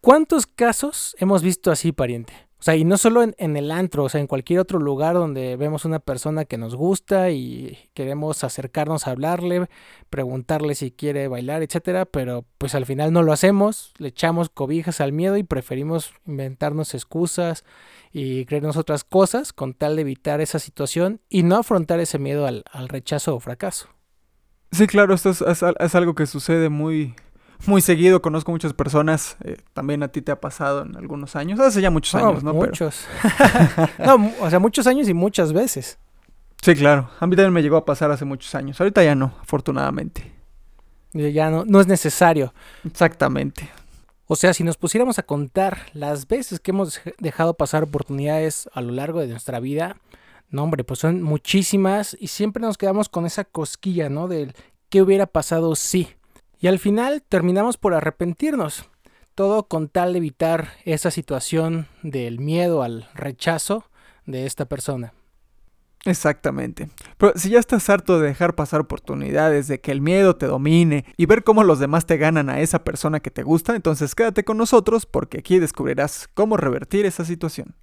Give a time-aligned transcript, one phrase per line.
[0.00, 2.32] ¿Cuántos casos hemos visto así, pariente?
[2.60, 5.56] O sea, y no solo en, el antro, o sea, en cualquier otro lugar donde
[5.56, 9.68] vemos una persona que nos gusta y queremos acercarnos a hablarle,
[10.10, 15.00] preguntarle si quiere bailar, etcétera, pero pues al final no lo hacemos, le echamos cobijas
[15.00, 17.64] al miedo y preferimos inventarnos excusas
[18.12, 22.46] y creernos otras cosas con tal de evitar esa situación y no afrontar ese miedo
[22.46, 23.88] al, rechazo o fracaso.
[24.70, 27.14] Sí, claro, esto es algo que sucede muy,
[27.66, 31.60] muy seguido, conozco muchas personas, eh, también a ti te ha pasado en algunos años,
[31.60, 32.54] hace ya muchos años, ¿no?
[32.54, 33.06] Muchos.
[33.98, 35.98] no, o sea, muchos años y muchas veces.
[36.62, 39.34] Sí, claro, a mí también me llegó a pasar hace muchos años, ahorita ya no,
[39.40, 40.32] afortunadamente.
[41.12, 42.54] Ya no, no es necesario.
[42.84, 43.68] Exactamente.
[44.26, 48.80] O sea, si nos pusiéramos a contar las veces que hemos dejado pasar oportunidades a
[48.80, 49.96] lo largo de nuestra vida,
[50.50, 54.28] no hombre, pues son muchísimas y siempre nos quedamos con esa cosquilla, ¿no?
[54.28, 54.54] Del
[54.88, 56.08] qué hubiera pasado si.
[56.60, 58.84] Y al final terminamos por arrepentirnos.
[59.34, 63.84] Todo con tal de evitar esa situación del miedo al rechazo
[64.26, 65.14] de esta persona.
[66.04, 66.90] Exactamente.
[67.16, 71.06] Pero si ya estás harto de dejar pasar oportunidades, de que el miedo te domine
[71.16, 74.44] y ver cómo los demás te ganan a esa persona que te gusta, entonces quédate
[74.44, 77.74] con nosotros porque aquí descubrirás cómo revertir esa situación.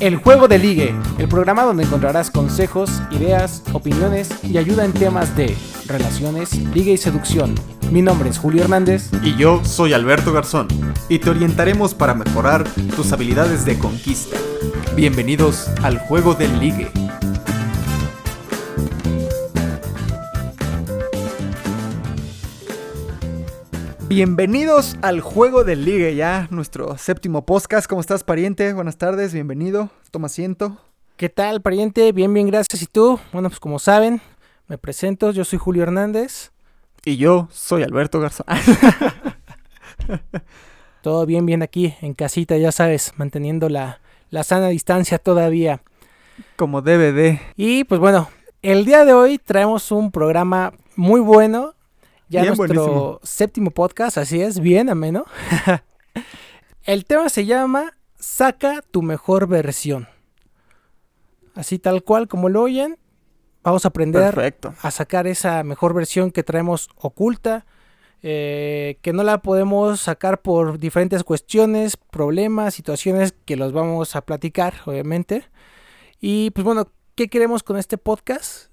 [0.00, 5.36] El Juego de Ligue, el programa donde encontrarás consejos, ideas, opiniones y ayuda en temas
[5.36, 7.54] de relaciones, ligue y seducción.
[7.90, 9.10] Mi nombre es Julio Hernández.
[9.22, 10.68] Y yo soy Alberto Garzón.
[11.08, 12.64] Y te orientaremos para mejorar
[12.96, 14.36] tus habilidades de conquista.
[14.96, 16.90] Bienvenidos al Juego del Ligue.
[24.06, 27.86] Bienvenidos al Juego del Ligue, ya nuestro séptimo podcast.
[27.88, 28.74] ¿Cómo estás, pariente?
[28.74, 29.88] Buenas tardes, bienvenido.
[30.10, 30.76] Toma asiento.
[31.16, 32.12] ¿Qué tal, pariente?
[32.12, 32.82] Bien, bien, gracias.
[32.82, 33.18] ¿Y tú?
[33.32, 34.20] Bueno, pues como saben,
[34.68, 35.30] me presento.
[35.30, 36.52] Yo soy Julio Hernández.
[37.02, 38.46] Y yo soy Alberto Garzón.
[41.02, 45.80] Todo bien, bien aquí, en casita, ya sabes, manteniendo la, la sana distancia todavía.
[46.56, 47.40] Como debe de.
[47.56, 48.28] Y pues bueno,
[48.60, 51.74] el día de hoy traemos un programa muy bueno
[52.28, 55.24] ya nuestro séptimo podcast, así es, bien ameno.
[56.84, 60.08] El tema se llama Saca tu mejor versión.
[61.54, 62.98] Así tal cual como lo oyen,
[63.62, 67.64] vamos a aprender a sacar esa mejor versión que traemos oculta,
[68.22, 74.22] eh, que no la podemos sacar por diferentes cuestiones, problemas, situaciones que los vamos a
[74.22, 75.48] platicar, obviamente.
[76.20, 78.70] Y pues bueno, ¿qué queremos con este podcast?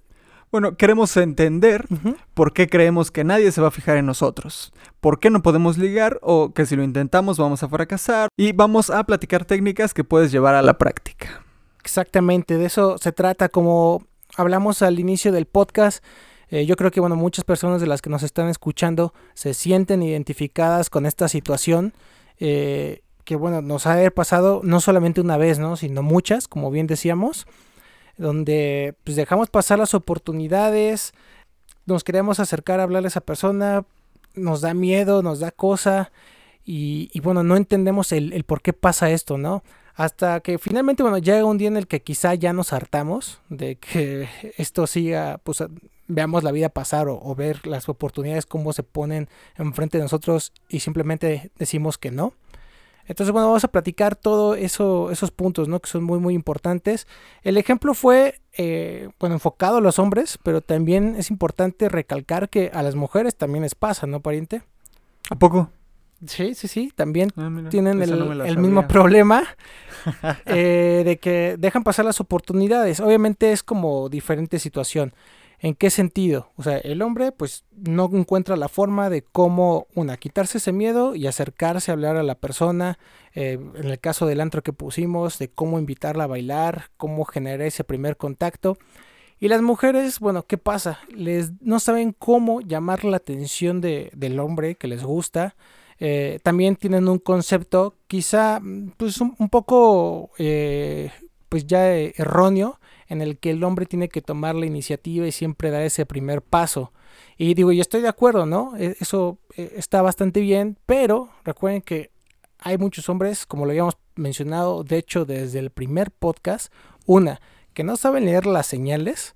[0.52, 1.86] Bueno, queremos entender
[2.34, 5.78] por qué creemos que nadie se va a fijar en nosotros, por qué no podemos
[5.78, 10.04] ligar o que si lo intentamos vamos a fracasar y vamos a platicar técnicas que
[10.04, 11.42] puedes llevar a la práctica.
[11.80, 16.04] Exactamente, de eso se trata como hablamos al inicio del podcast.
[16.50, 20.04] Eh, yo creo que bueno, muchas personas de las que nos están escuchando se sienten
[20.04, 21.94] identificadas con esta situación.
[22.42, 25.78] Eh, que bueno, nos ha pasado no solamente una vez, ¿no?
[25.78, 27.46] sino muchas, como bien decíamos
[28.22, 31.14] donde pues dejamos pasar las oportunidades,
[31.86, 33.84] nos queremos acercar a hablarle a esa persona,
[34.36, 36.12] nos da miedo, nos da cosa
[36.64, 39.64] y, bueno, no entendemos el, por qué pasa esto, ¿no?
[39.96, 43.76] Hasta que finalmente, bueno, llega un día en el que quizá ya nos hartamos de
[43.78, 45.64] que esto siga, pues
[46.08, 50.54] veamos la vida pasar o, o ver las oportunidades cómo se ponen enfrente de nosotros
[50.70, 52.34] y simplemente decimos que no.
[53.12, 55.82] Entonces, bueno, vamos a platicar todos eso, esos puntos, ¿no?
[55.82, 57.08] Que son muy, muy importantes.
[57.44, 62.72] El ejemplo fue, eh, bueno, enfocado a los hombres, pero también es importante recalcar que
[62.74, 64.64] a las mujeres también les pasa, ¿no, pariente?
[65.30, 65.70] ¿A poco?
[66.26, 69.44] Sí, sí, sí, también ah, tienen el, mismo problema
[70.46, 73.02] eh, de que dejan pasar las oportunidades.
[73.02, 75.14] Obviamente es como diferente situación.
[75.64, 76.50] ¿En qué sentido?
[76.56, 81.14] O sea, el hombre pues no encuentra la forma de cómo, una, quitarse ese miedo
[81.16, 82.98] y acercarse a hablar a la persona,
[83.36, 87.62] eh, en el caso del antro que pusimos, de cómo invitarla a bailar, cómo generar
[87.62, 88.80] ese primer contacto.
[89.40, 90.98] Y las mujeres, bueno, ¿qué pasa?
[91.16, 95.56] Les, no saben cómo llamar la atención de, del hombre que les gusta.
[96.00, 98.60] Eh, también tienen un concepto quizá
[98.98, 101.12] pues un, poco eh,
[101.50, 102.80] pues ya erróneo
[103.12, 106.42] en el que el hombre tiene que tomar la iniciativa y siempre dar ese primer
[106.42, 106.94] paso.
[107.38, 108.72] Y digo, yo estoy de acuerdo, ¿no?
[108.78, 112.12] E, eso eh, está bastante bien, pero recuerden que
[112.58, 116.72] hay muchos hombres, como lo habíamos mencionado, de hecho, desde el primer podcast,
[117.06, 117.42] una,
[117.74, 119.36] que no saben leer las señales,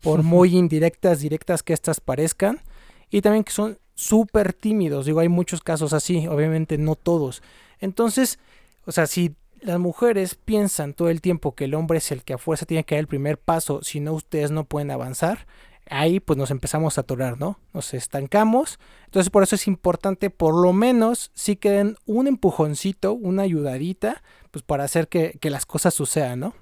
[0.00, 2.62] por muy indirectas, directas que éstas parezcan,
[3.10, 5.04] y también que son súper tímidos.
[5.04, 7.42] Digo, hay muchos casos así, obviamente no todos.
[7.80, 8.38] Entonces,
[8.86, 12.34] o sea, si las mujeres piensan todo el tiempo que el hombre es el que
[12.34, 15.46] a fuerza tiene que dar el primer paso, si no ustedes no pueden avanzar.
[15.88, 17.58] ahí pues nos empezamos a atorar, ¿no?
[17.72, 18.78] Nos estancamos.
[19.06, 24.22] Entonces por eso es importante por lo menos sí que den un empujoncito, una ayudadita,
[24.52, 26.54] pues para hacer que, que las cosas sucedan, ¿no?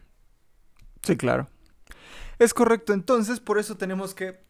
[1.03, 1.49] Sí, claro.
[2.39, 4.48] Es correcto, entonces por eso tenemos que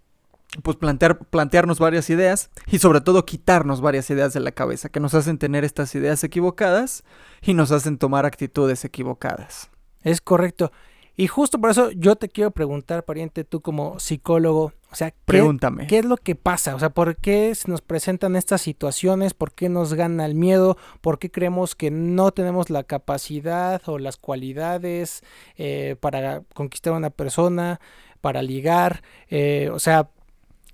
[0.63, 5.01] pues plantear, plantearnos varias ideas y sobre todo quitarnos varias ideas de la cabeza que
[5.01, 7.05] nos hacen tener estas ideas equivocadas
[7.43, 9.71] y nos hacen tomar actitudes equivocadas.
[10.03, 10.73] Es correcto.
[11.17, 15.17] Y justo por eso yo te quiero preguntar, pariente, tú como psicólogo, o sea, ¿qué,
[15.25, 15.89] Pregúntame.
[15.89, 16.77] ¿qué es lo que pasa?
[16.77, 19.35] O sea, ¿por qué se nos presentan estas situaciones?
[19.35, 20.77] ¿Por qué nos gana el miedo?
[21.01, 25.25] ¿Por qué creemos que no tenemos la capacidad o las cualidades
[25.57, 27.81] eh, para conquistar a una persona,
[28.21, 29.03] para ligar?
[29.29, 30.11] Eh, o sea,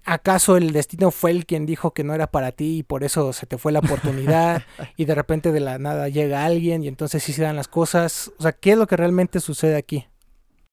[0.04, 3.32] ¿Acaso el destino fue el quien dijo que no era para ti y por eso
[3.32, 4.62] se te fue la oportunidad
[4.96, 8.30] y de repente de la nada llega alguien y entonces sí se dan las cosas?
[8.38, 10.06] O sea, ¿qué es lo que realmente sucede aquí?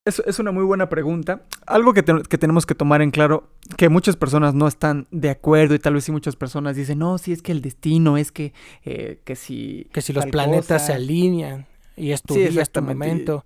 [0.04, 1.44] Es, es una muy buena pregunta.
[1.68, 5.76] Algo que, que, tenemos que tomar en claro, que muchas personas no están de acuerdo
[5.76, 8.54] y tal vez sí muchas personas dicen, no, si es que el destino es que,
[8.84, 9.88] eh, que si...
[9.94, 13.46] Que si los planetas se alinean y es tu sí, este momento.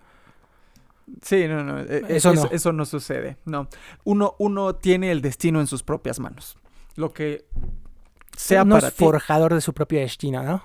[1.21, 1.79] Sí, no, no.
[1.79, 2.45] E, eso, no.
[2.51, 3.37] eso no sucede.
[3.45, 3.67] No.
[4.03, 6.57] Uno, uno tiene el destino en sus propias manos.
[6.95, 7.45] Lo que
[8.35, 10.63] sea uno para es forjador de su propio destino, ¿no?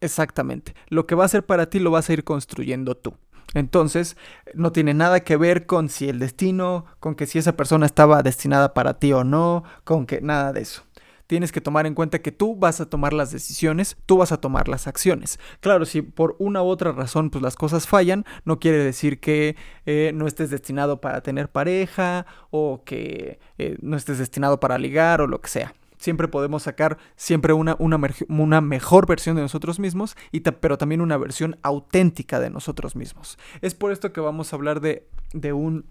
[0.00, 0.74] Exactamente.
[0.88, 3.14] Lo que va a ser para ti lo vas a ir construyendo tú.
[3.54, 4.16] Entonces,
[4.54, 8.22] no tiene nada que ver con si el destino, con que si esa persona estaba
[8.22, 10.84] destinada para ti o no, con que nada de eso
[11.30, 14.40] tienes que tomar en cuenta que tú vas a tomar las decisiones, tú vas a
[14.40, 15.38] tomar las acciones.
[15.60, 19.54] Claro, si por una u otra razón pues las cosas fallan, no quiere decir que
[19.86, 25.20] eh, no estés destinado para tener pareja o que eh, no estés destinado para ligar
[25.20, 25.72] o lo que sea.
[25.98, 31.16] Siempre podemos sacar siempre una, una, mejor versión de nosotros mismos, y pero también una
[31.16, 33.38] versión auténtica de nosotros mismos.
[33.60, 35.84] Es por esto que vamos a hablar de, de un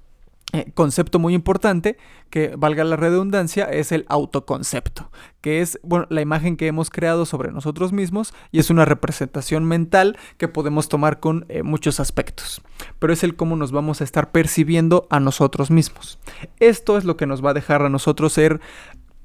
[0.52, 1.98] eh, concepto muy importante,
[2.32, 5.12] que valga la redundancia, es el autoconcepto,
[5.42, 9.66] que es bueno, la imagen que hemos creado sobre nosotros mismos y es una representación
[9.66, 12.64] mental que podemos tomar con eh, muchos aspectos,
[12.98, 16.18] pero es el cómo nos vamos a estar percibiendo a nosotros mismos.
[16.60, 18.60] Esto es lo que nos va a dejar a nosotros ser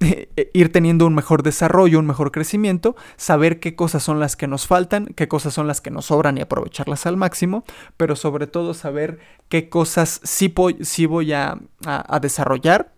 [0.52, 4.66] ir teniendo un mejor desarrollo, un mejor crecimiento, saber qué cosas son las que nos
[4.66, 7.64] faltan, qué cosas son las que nos sobran y aprovecharlas al máximo,
[7.96, 9.18] pero sobre todo saber
[9.48, 10.48] qué cosas sí,
[11.06, 11.58] voy a,
[12.20, 12.92] desarrollar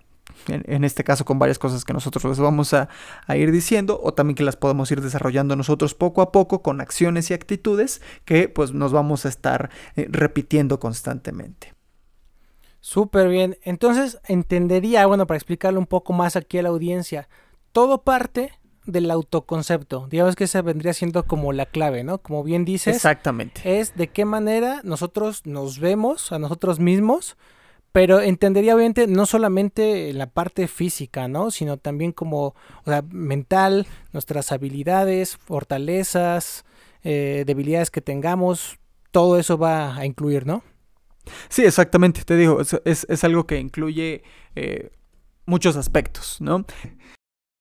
[0.49, 2.89] en, este caso con varias cosas que nosotros les vamos a,
[3.37, 7.31] ir diciendo o también que las podemos ir desarrollando nosotros poco a poco con acciones
[7.31, 11.76] y actitudes que pues nos vamos a estar eh, repitiendo constantemente.
[12.87, 13.59] Súper bien.
[13.65, 17.29] Entonces entendería, bueno, para explicarlo un poco más aquí a la audiencia,
[17.73, 18.53] todo parte
[18.85, 20.07] del autoconcepto.
[20.09, 22.19] Digamos que esa vendría siendo como la clave, ¿no?
[22.19, 22.95] Como bien dices.
[22.95, 23.81] Exactamente.
[23.81, 27.37] Es de qué manera nosotros nos vemos a nosotros mismos,
[27.91, 31.51] pero entendería obviamente no solamente la parte física, ¿no?
[31.51, 32.55] Sino también como,
[32.85, 36.65] o sea, mental, nuestras habilidades, fortalezas,
[37.03, 38.79] eh, debilidades que tengamos,
[39.11, 40.63] todo eso va a incluir, ¿no?
[41.49, 44.23] Sí, exactamente, te digo, es, algo que incluye
[44.55, 44.91] eh,
[45.47, 46.65] muchos aspectos, ¿no?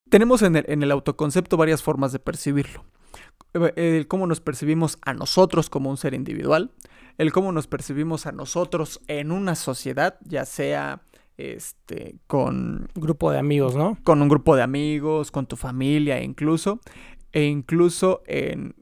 [0.10, 2.86] Tenemos en el, autoconcepto varias formas de percibirlo.
[3.54, 6.72] El cómo nos percibimos a nosotros como un ser individual,
[7.18, 11.02] el cómo nos percibimos a nosotros en una sociedad, ya sea
[11.38, 13.98] este con grupo de amigos, ¿no?
[14.04, 16.80] Con un grupo de amigos, con tu familia incluso,
[17.32, 18.76] e incluso en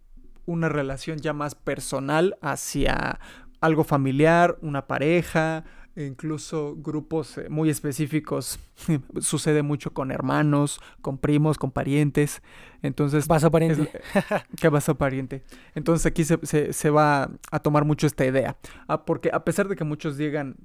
[0.46, 3.20] una relación ya más personal hacia
[3.64, 5.64] algo familiar, una pareja,
[5.96, 8.60] incluso grupos eh, muy específicos.
[9.22, 12.42] Sucede mucho con hermanos, con primos, con parientes.
[12.82, 13.26] Entonces.
[13.26, 13.90] Vaso pariente.
[14.60, 15.44] ¿Qué vaso pariente?
[15.76, 18.58] Entonces aquí se, va a tomar mucho esta idea.
[18.88, 20.58] Ah, porque a pesar de que muchos digan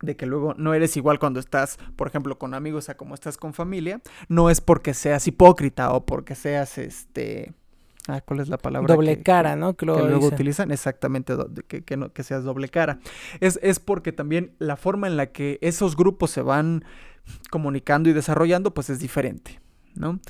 [0.00, 3.36] de que luego no eres igual cuando estás, por ejemplo, con amigos a como estás
[3.36, 7.52] con familia, no es porque seas hipócrita o porque seas este
[8.08, 8.94] Ah, ¿cuál es la palabra?
[8.94, 9.76] Doble cara, ¿no?
[9.76, 11.36] Que, luego utilizan exactamente
[11.68, 13.00] que, que, no, que seas doble cara.
[13.40, 16.86] Es, es porque también la forma en la que esos grupos se van
[17.50, 19.60] comunicando y desarrollando, pues es diferente,
[19.94, 20.20] ¿no?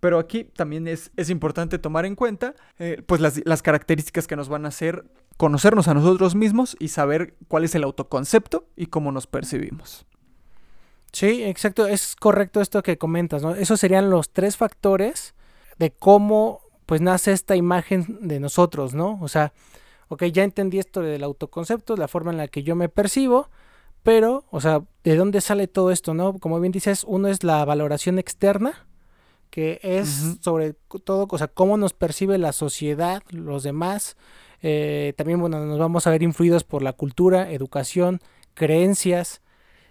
[0.00, 4.36] Pero aquí también es, es importante tomar en cuenta eh, pues las, las, características que
[4.36, 5.04] nos van a hacer
[5.36, 10.06] conocernos a nosotros mismos y saber cuál es el autoconcepto y cómo nos percibimos.
[11.12, 13.54] Sí, exacto, es correcto esto que comentas, ¿no?
[13.54, 15.34] Esos serían los tres factores
[15.78, 19.18] de cómo pues nace esta imagen de nosotros, ¿no?
[19.20, 19.52] O sea,
[20.08, 23.50] ok, ya entendí esto del autoconcepto, la forma en la que yo me percibo,
[24.02, 26.38] pero, o sea, ¿de dónde sale todo esto, no?
[26.38, 28.86] Como bien dices, uno es la valoración externa,
[29.50, 30.74] que es sobre
[31.04, 34.16] todo, o sea, cómo nos percibe la sociedad, los demás.
[34.62, 38.20] Eh, también, bueno, nos vamos a ver influidos por la cultura, educación,
[38.54, 39.42] creencias.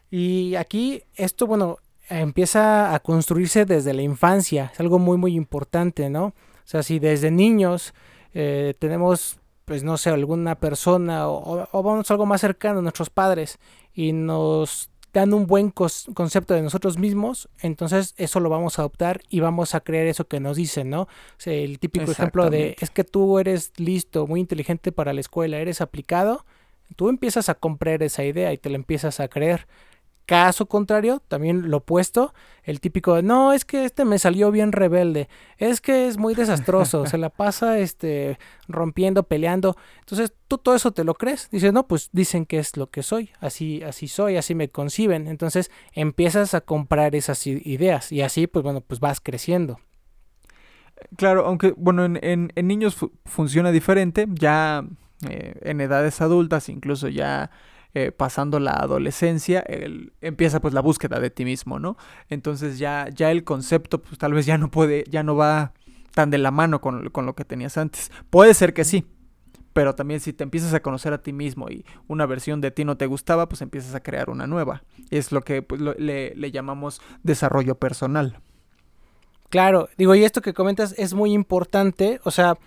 [0.09, 1.77] Y aquí, esto, bueno,
[2.09, 6.33] empieza a construirse desde la infancia, es algo muy muy importante, ¿no?
[6.65, 7.93] O sea, si desde niños
[8.33, 13.59] eh, tenemos, pues no sé, alguna persona o, o, vamos algo más cercano, nuestros padres,
[13.93, 19.21] y nos dan un buen concepto de nosotros mismos, entonces eso lo vamos a adoptar
[19.29, 21.07] y vamos a creer eso que nos dicen, ¿no?
[21.45, 25.79] el típico ejemplo de es que tú eres listo, muy inteligente para la escuela, eres
[25.79, 26.45] aplicado,
[26.97, 29.67] tú empiezas a comprar esa idea y te la empiezas a creer.
[30.25, 35.29] Caso contrario, también lo opuesto, el típico no, es que este me salió bien rebelde,
[35.59, 39.77] es que es muy desastroso, se la pasa este rompiendo, peleando.
[39.99, 43.03] Entonces, tú todo eso te lo crees, dices, "No, pues dicen que es lo que
[43.03, 48.47] soy, así así soy, así me conciben." Entonces, empiezas a comprar esas ideas y así
[48.47, 49.79] pues bueno, pues vas creciendo.
[51.17, 52.19] Claro, aunque bueno, en,
[52.55, 54.83] en, niños funciona diferente, ya
[55.29, 57.51] eh, en edades adultas, incluso ya
[57.97, 59.63] eh, pasando la adolescencia,
[60.19, 61.95] empieza pues la búsqueda de ti mismo, ¿no?
[62.27, 65.71] Entonces ya, ya el concepto pues tal vez ya no puede, ya no va
[66.13, 68.11] tan de la mano con, lo que tenías antes.
[68.29, 69.05] Puede ser que sí,
[69.71, 72.83] pero también si te empiezas a conocer a ti mismo y una versión de ti
[72.83, 74.83] no te gustaba, pues empiezas a crear una nueva.
[75.09, 78.41] Es lo que pues, le, le, llamamos desarrollo personal.
[79.49, 82.57] Claro, digo, y esto que comentas es muy importante, o sea,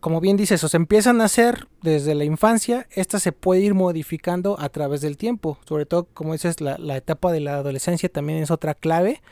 [0.00, 3.74] como bien dices, o se empiezan a hacer desde la infancia, esta se puede ir
[3.74, 5.58] modificando a través del tiempo.
[5.66, 9.22] Sobre todo, como dices, la, etapa de la adolescencia también es otra clave.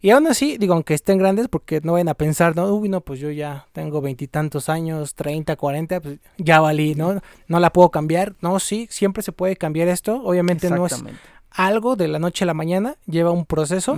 [0.00, 3.00] Y aún así, digo, aunque estén grandes, porque no vayan a pensar, no, uy, no,
[3.00, 7.20] pues yo ya tengo veintitantos años, treinta, cuarenta, pues ya valí, ¿no?
[7.48, 8.34] No la puedo cambiar.
[8.40, 10.22] No, sí, siempre se puede cambiar esto.
[10.22, 11.02] Obviamente no es
[11.50, 13.96] algo de la noche a la mañana, lleva un proceso.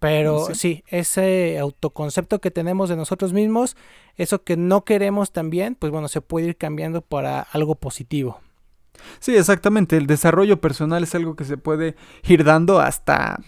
[0.00, 0.82] Pero sí.
[0.88, 3.76] ese autoconcepto que tenemos de nosotros mismos,
[4.16, 8.40] eso que no queremos también, pues bueno, se puede ir cambiando para algo positivo.
[9.18, 9.98] Sí, exactamente.
[9.98, 13.40] El desarrollo personal es algo que se puede ir dando hasta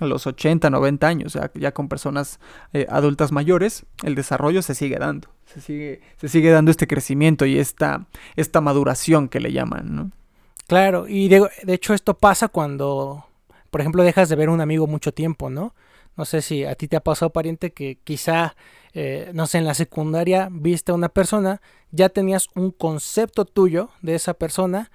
[0.00, 2.38] los 80, 90 años, ya, con personas
[2.72, 7.46] eh, adultas mayores, el desarrollo se sigue dando, se sigue, se sigue dando este crecimiento
[7.46, 10.10] y esta, esta maduración que le llaman, ¿no?
[10.66, 13.24] Claro, y de, de hecho esto pasa cuando,
[13.70, 15.74] por ejemplo, dejas de ver a un amigo mucho tiempo, ¿no?
[16.16, 18.56] No sé si a ti te ha pasado, pariente, que quizá,
[18.94, 23.90] eh, no sé, en la secundaria viste a una persona, ya tenías un concepto tuyo
[24.02, 24.90] de esa persona,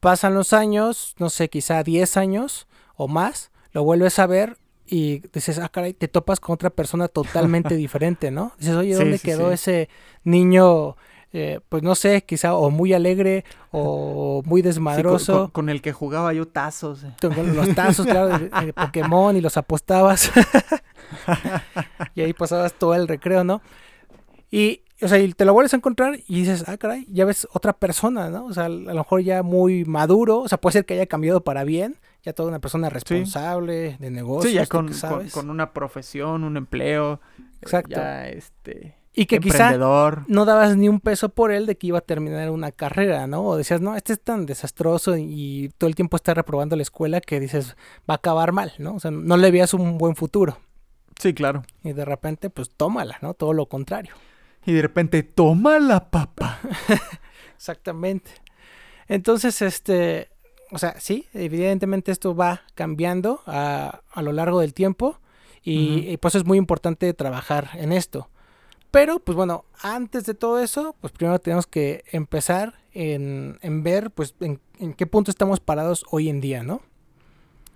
[0.00, 5.20] pasan los años, no sé, quizá 10 años o más, lo vuelves a ver y
[5.32, 8.52] dices, ah, caray, te topas con otra persona totalmente diferente, ¿no?
[8.58, 9.88] Dices, oye, ¿dónde quedó ese
[10.24, 10.96] niño
[11.32, 15.50] eh, pues no sé, quizá o muy alegre o muy desmadroso.
[15.52, 17.04] con, el que jugaba yo tazos.
[17.20, 20.30] Con los tazos, claro, de, Pokémon y los apostabas.
[22.14, 23.60] y ahí pasabas todo el recreo, ¿no?
[24.50, 27.46] Y, o sea, y te lo vuelves a encontrar y dices, ah, caray, ya ves
[27.52, 28.46] otra persona, ¿no?
[28.46, 31.44] O sea, a lo mejor ya muy maduro, o sea, puede ser que haya cambiado
[31.44, 34.50] para bien, ya toda una persona responsable de negocios.
[34.50, 34.90] Sí, ya con,
[35.30, 37.20] con, una profesión, un empleo.
[37.60, 37.96] Exacto.
[37.96, 41.98] Ya, este y que quizá no dabas ni un peso por él de que iba
[41.98, 43.42] a terminar una carrera, ¿no?
[43.42, 47.20] O decías, no, este es tan desastroso y todo el tiempo está reprobando la escuela
[47.20, 47.76] que dices,
[48.08, 48.94] va a acabar mal, ¿no?
[48.94, 50.58] O sea, no le veías un buen futuro.
[51.18, 51.64] Sí, claro.
[51.82, 53.34] Y de repente, pues tómala, ¿no?
[53.34, 54.14] Todo lo contrario.
[54.64, 56.60] Y de repente, tómala, papá.
[57.56, 58.30] Exactamente.
[59.08, 60.28] Entonces, este,
[60.70, 65.18] o sea, sí, evidentemente esto va cambiando a, a lo largo del tiempo
[65.64, 68.28] y, y pues es muy importante trabajar en esto.
[68.90, 74.34] Pero, pues bueno, antes de todo eso, pues primero tenemos que empezar en, ver, pues,
[74.40, 74.60] en,
[74.94, 76.80] qué punto estamos parados hoy en día, ¿no?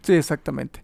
[0.03, 0.83] Sí, exactamente.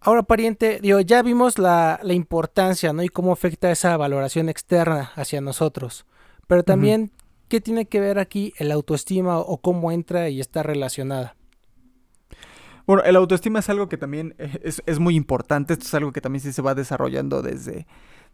[0.00, 3.02] Ahora, pariente, digo, ya vimos la, importancia, ¿no?
[3.02, 6.04] Y cómo afecta esa valoración externa hacia nosotros.
[6.46, 7.12] Pero también,
[7.48, 11.36] ¿qué tiene que ver aquí el autoestima o cómo entra y está relacionada?
[12.86, 15.74] Bueno, el autoestima es algo que también es, es muy importante.
[15.74, 17.86] Esto es algo que también sí se va desarrollando desde,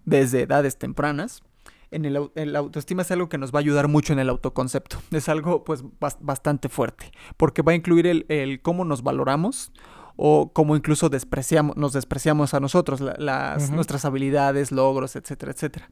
[0.04, 1.42] desde edades tempranas.
[1.90, 4.98] En el, autoestima es algo que nos va a ayudar mucho en el autoconcepto.
[5.12, 5.84] Es algo pues
[6.20, 9.72] bastante fuerte, porque va a incluir el, cómo nos valoramos
[10.16, 15.90] o cómo incluso despreciamos, nos despreciamos a nosotros, las, nuestras habilidades, logros, etcétera, etcétera.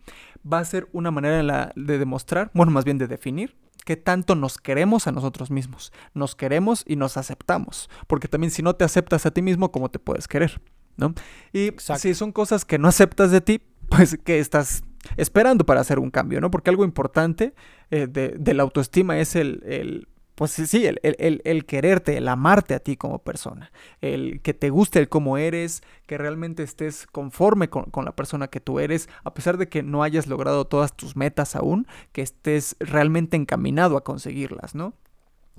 [0.51, 4.59] Va a ser una manera de demostrar, bueno, más bien de definir qué tanto nos
[4.59, 5.93] queremos a nosotros mismos.
[6.15, 9.91] Nos queremos y nos aceptamos, porque también si no te aceptas a ti mismo, ¿cómo
[9.91, 10.61] te puedes querer?
[10.97, 11.15] ¿No?
[11.53, 13.63] Y si son cosas que no aceptas de ti,
[13.97, 14.83] pues que estás
[15.17, 16.51] esperando para hacer un cambio, ¿no?
[16.51, 17.55] Porque algo importante
[17.91, 22.75] eh, de, la autoestima es el, el pues sí, el, el, el, quererte, el amarte
[22.75, 23.71] a ti como persona,
[24.01, 28.49] el que te guste el cómo eres, que realmente estés conforme con, con, la persona
[28.49, 32.23] que tú eres, a pesar de que no hayas logrado todas tus metas aún, que
[32.23, 34.95] estés realmente encaminado a conseguirlas, ¿no?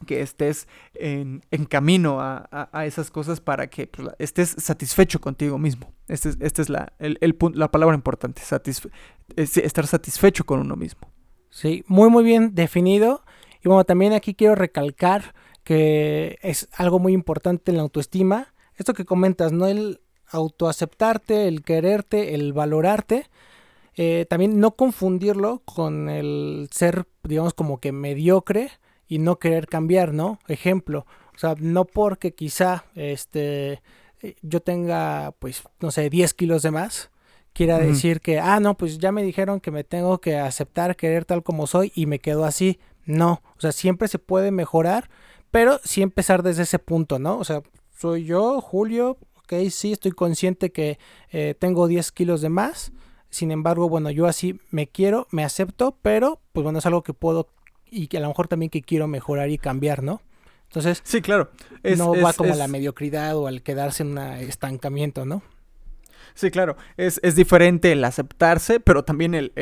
[0.06, 5.94] Que estés en, camino a, esas cosas para que pues, estés satisfecho contigo mismo.
[6.08, 7.18] Esta es, este es la, el,
[7.54, 8.42] la palabra importante,
[9.36, 11.10] estar satisfecho con uno mismo.
[11.50, 13.24] Sí, muy muy bien definido.
[13.64, 15.34] Y bueno, también aquí quiero recalcar
[15.64, 18.54] que es algo muy importante en la autoestima.
[18.76, 19.68] Esto que comentas, ¿no?
[19.68, 23.30] El autoaceptarte, el quererte, el valorarte.
[23.96, 28.72] Eh, también no confundirlo con el ser, digamos, como que mediocre
[29.08, 30.40] y no querer cambiar, ¿no?
[30.48, 31.06] Ejemplo,
[31.36, 33.82] o sea, no porque quizá este
[34.24, 37.12] eh, yo tenga, pues, no sé, 10 kilos de más,
[37.54, 41.26] quiera decir que, ah, no, pues ya me dijeron que me tengo que aceptar, querer
[41.26, 42.80] tal como soy y me quedo así.
[43.06, 45.10] No, o sea, siempre se puede mejorar,
[45.52, 47.38] pero sí empezar desde ese punto, ¿no?
[47.38, 47.62] O sea,
[47.98, 50.98] soy yo, Julio, ok, sí, estoy consciente que
[51.32, 52.94] eh, tengo 10 kilos de más.
[53.30, 57.14] Sin embargo, bueno, yo así me quiero, me acepto, pero pues bueno, es algo que
[57.14, 57.50] puedo
[57.94, 60.22] y que a lo mejor también que quiero mejorar y cambiar, ¿no?
[60.74, 61.52] Entonces, sí, claro.
[61.98, 65.44] no va como a la mediocridad o al quedarse en un estancamiento, ¿no?
[66.34, 66.78] Sí, claro.
[66.98, 69.54] Es, diferente el aceptarse, pero también el,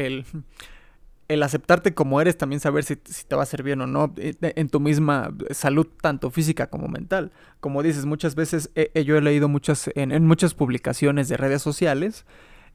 [1.28, 4.36] el, aceptarte como eres, también saber si, te va a ser bien o no eh,
[4.42, 7.34] en tu misma salud, tanto física como mental.
[7.60, 12.26] Como dices, muchas veces yo he leído muchas, en, en muchas publicaciones de redes sociales,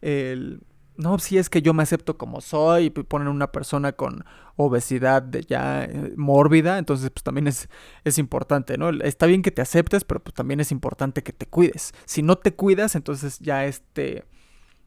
[0.02, 0.60] el
[0.98, 4.24] no, si es que yo me acepto como soy, y ponen una persona con
[4.56, 7.68] obesidad ya eh, mórbida, entonces pues también es,
[8.04, 8.90] es importante, ¿no?
[8.90, 11.92] Está bien que te aceptes, pero pues también es importante que te cuides.
[12.04, 14.24] Si no te cuidas, entonces ya este,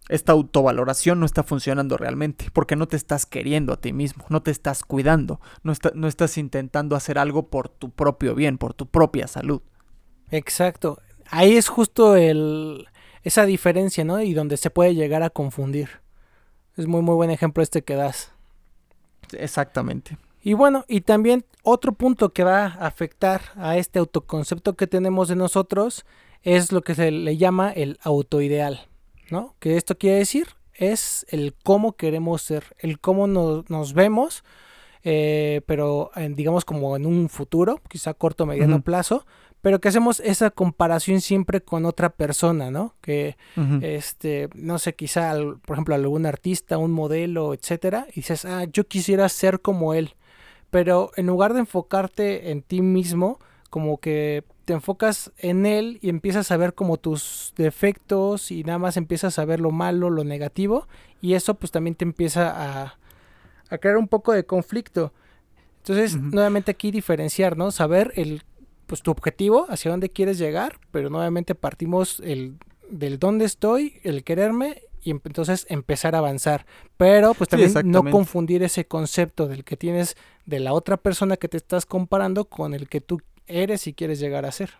[0.09, 4.41] esta autovaloración no está funcionando realmente, porque no te estás queriendo a ti mismo, no
[4.41, 8.87] te estás cuidando, no, no estás intentando hacer algo por tu propio bien, por tu
[8.87, 9.61] propia salud.
[10.31, 10.99] Exacto.
[11.31, 12.87] Ahí es justo el
[13.23, 14.21] esa diferencia, ¿no?
[14.21, 15.89] Y donde se puede llegar a confundir.
[16.77, 18.31] Es muy muy buen ejemplo este que das.
[19.33, 20.17] Exactamente.
[20.41, 25.27] Y bueno, y también otro punto que va a afectar a este autoconcepto que tenemos
[25.27, 26.05] de nosotros
[26.43, 28.87] es lo que se le llama el autoideal,
[29.29, 29.55] ¿no?
[29.59, 30.47] Que esto quiere decir
[30.79, 34.45] es el cómo queremos ser, el cómo nos, vemos,
[35.03, 39.25] eh, pero digamos como en un futuro, quizá corto o mediano plazo,
[39.61, 42.95] pero que hacemos esa comparación siempre con otra persona, ¿no?
[43.01, 43.35] Que,
[43.81, 45.33] este, no sé, quizá,
[45.65, 50.15] por ejemplo, algún artista, un modelo, etcétera, y dices, ah, yo quisiera ser como él,
[50.69, 56.09] pero en lugar de enfocarte en ti mismo, como que te enfocas en él y
[56.09, 60.23] empiezas a ver como tus defectos y nada más empiezas a ver lo malo, lo
[60.23, 60.87] negativo,
[61.21, 62.97] y eso pues también te empieza a,
[63.69, 65.11] a crear un poco de conflicto.
[65.79, 67.71] Entonces, nuevamente aquí diferenciar, ¿no?
[67.71, 68.43] Saber el
[68.89, 72.57] pues tu objetivo, hacia dónde quieres llegar, pero nuevamente partimos el,
[72.89, 76.65] del dónde estoy, el quererme y entonces empezar a avanzar.
[76.97, 81.47] Pero pues también no confundir ese concepto del que tienes de la otra persona que
[81.47, 84.71] te estás comparando con el que tú eres y quieres llegar a ser.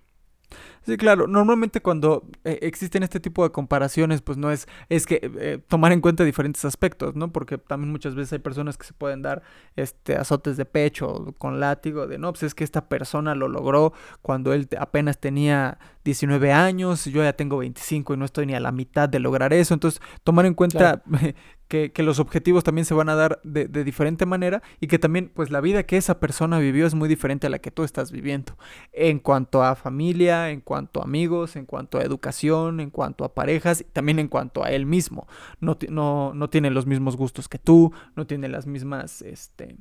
[0.85, 1.27] Sí, claro.
[1.27, 5.91] Normalmente cuando eh, existen este tipo de comparaciones, pues no es, es que eh, tomar
[5.91, 7.31] en cuenta diferentes aspectos, ¿no?
[7.31, 9.43] Porque también muchas veces hay personas que se pueden dar
[9.75, 13.93] este azotes de pecho con látigo de no, pues es que esta persona lo logró
[14.21, 18.59] cuando él apenas tenía 19 años, yo ya tengo 25 y no estoy ni a
[18.59, 19.73] la mitad de lograr eso.
[19.73, 21.03] Entonces, tomar en cuenta
[21.69, 25.51] que, los objetivos también se van a dar de, diferente manera y que también, pues,
[25.51, 28.57] la vida que esa persona vivió es muy diferente a la que tú estás viviendo.
[28.91, 33.35] En cuanto a familia, en cuanto a amigos, en cuanto a educación, en cuanto a
[33.35, 35.27] parejas y también en cuanto a él mismo.
[35.61, 39.77] No, no, no tiene los mismos gustos que tú, no tiene las mismas, este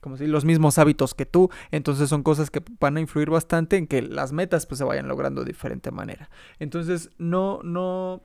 [0.00, 3.76] como si los mismos hábitos que tú, entonces son cosas que van a influir bastante
[3.76, 6.30] en que las metas pues se vayan logrando de diferente manera.
[6.58, 8.22] Entonces, no no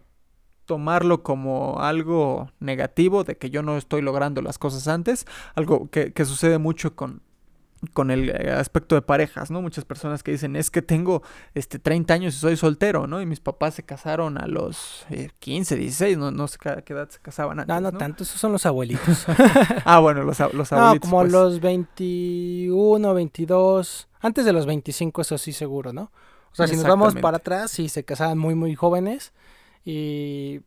[0.66, 5.26] tomarlo como algo negativo de que yo no estoy logrando las cosas antes,
[5.56, 7.22] algo que, que sucede mucho con
[7.94, 9.62] con el eh, aspecto de parejas, ¿no?
[9.62, 11.22] Muchas personas que dicen, es que tengo
[11.54, 13.22] este 30 años y soy soltero, ¿no?
[13.22, 15.06] Y mis papás se casaron a los
[15.40, 18.40] 15, eh, 16, no, no sé a qué edad se casaban No, no, tanto, esos
[18.40, 19.26] son los abuelitos.
[19.86, 20.74] ah, bueno, los, los abuelitos.
[20.74, 21.32] No, como pues.
[21.32, 26.12] los 21, 22, antes de los 25, eso sí seguro, ¿no?
[26.52, 29.34] O sea, si nos vamos para atrás, sí, se casaban muy, muy jóvenes
[29.86, 30.62] y,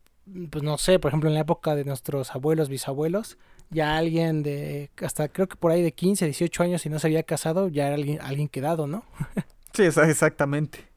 [0.50, 3.36] pues no sé, por ejemplo, en la época de nuestros abuelos, bisabuelos,
[3.70, 7.08] ya alguien de, hasta creo que por ahí de 15, 18 años, si no se
[7.08, 9.04] había casado, ya era alguien, alguien quedado, ¿no?
[9.74, 10.88] sí, exactamente.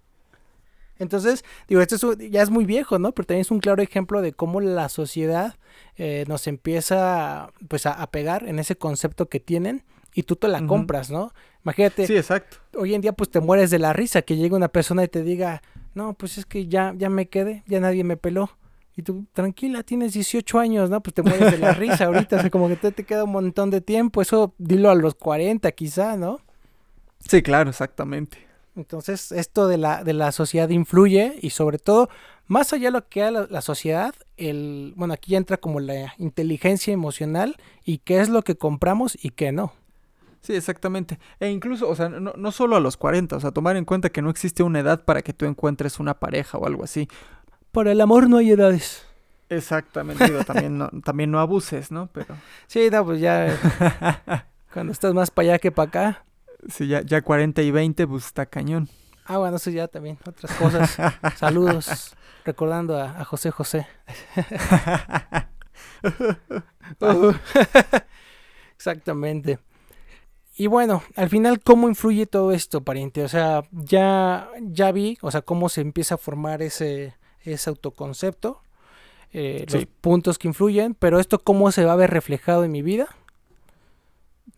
[1.02, 3.12] Entonces, digo, esto ya es muy viejo, ¿no?
[3.12, 5.56] Pero también es un claro ejemplo de cómo la sociedad
[5.98, 10.68] eh, nos empieza pues a, pegar en ese concepto que tienen y tú te la
[10.68, 11.34] compras, ¿no?
[11.64, 12.06] Imagínate.
[12.06, 12.58] Sí, exacto.
[12.78, 15.24] Hoy en día pues te mueres de la risa que llegue una persona y te
[15.24, 18.50] diga, no, pues es que ya, ya me quedé, ya nadie me peló.
[18.96, 21.02] Y tú, tranquila, tienes 18 años, ¿no?
[21.02, 23.32] Pues te mueres de la risa ahorita, o sea, como que te, te queda un
[23.32, 26.40] montón de tiempo, eso dilo a los 40 quizá, ¿no?
[27.20, 28.38] Sí, claro, exactamente.
[28.76, 32.10] Entonces, esto de la, de la sociedad influye y sobre todo,
[32.48, 36.94] más allá de lo que haga la, sociedad, el, bueno, aquí entra como la inteligencia
[36.94, 39.74] emocional y qué es lo que compramos y qué no.
[40.42, 41.20] Sí, exactamente.
[41.40, 44.10] E incluso, o sea, no, no solo a los 40, o sea, tomar en cuenta
[44.10, 47.08] que no existe una edad para que tú encuentres una pareja o algo así.
[47.72, 49.06] Para el amor no hay edades.
[49.52, 52.08] Exactamente, digo, también no, también no abuses, ¿no?
[52.08, 52.36] Pero...
[52.68, 56.26] Sí, no, pues ya cuando estás más para allá que para acá.
[56.70, 58.88] Sí, ya, ya 40 y 20, pues está cañón.
[59.26, 60.98] Ah, bueno, eso ya también, otras cosas.
[61.38, 63.88] Saludos, recordando a, José José.
[68.76, 69.60] Exactamente.
[70.62, 73.24] Y bueno, al final, ¿cómo influye todo esto, pariente?
[73.24, 78.62] O sea, ya, ya vi, o sea, cómo se empieza a formar ese, ese autoconcepto,
[79.34, 82.84] eh, los puntos que influyen, pero esto cómo se va a ver reflejado en mi
[82.84, 83.08] vida.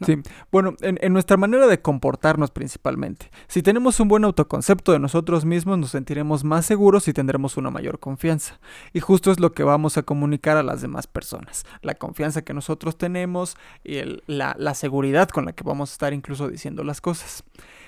[0.05, 0.17] Sí,
[0.51, 3.29] bueno, en, nuestra manera de comportarnos principalmente.
[3.47, 7.69] Si tenemos un buen autoconcepto de nosotros mismos, nos sentiremos más seguros y tendremos una
[7.69, 8.59] mayor confianza.
[8.91, 11.65] Y justo es lo que vamos a comunicar a las demás personas.
[11.81, 16.13] La confianza que nosotros tenemos y la, la seguridad con la que vamos a estar
[16.13, 17.43] incluso diciendo las cosas.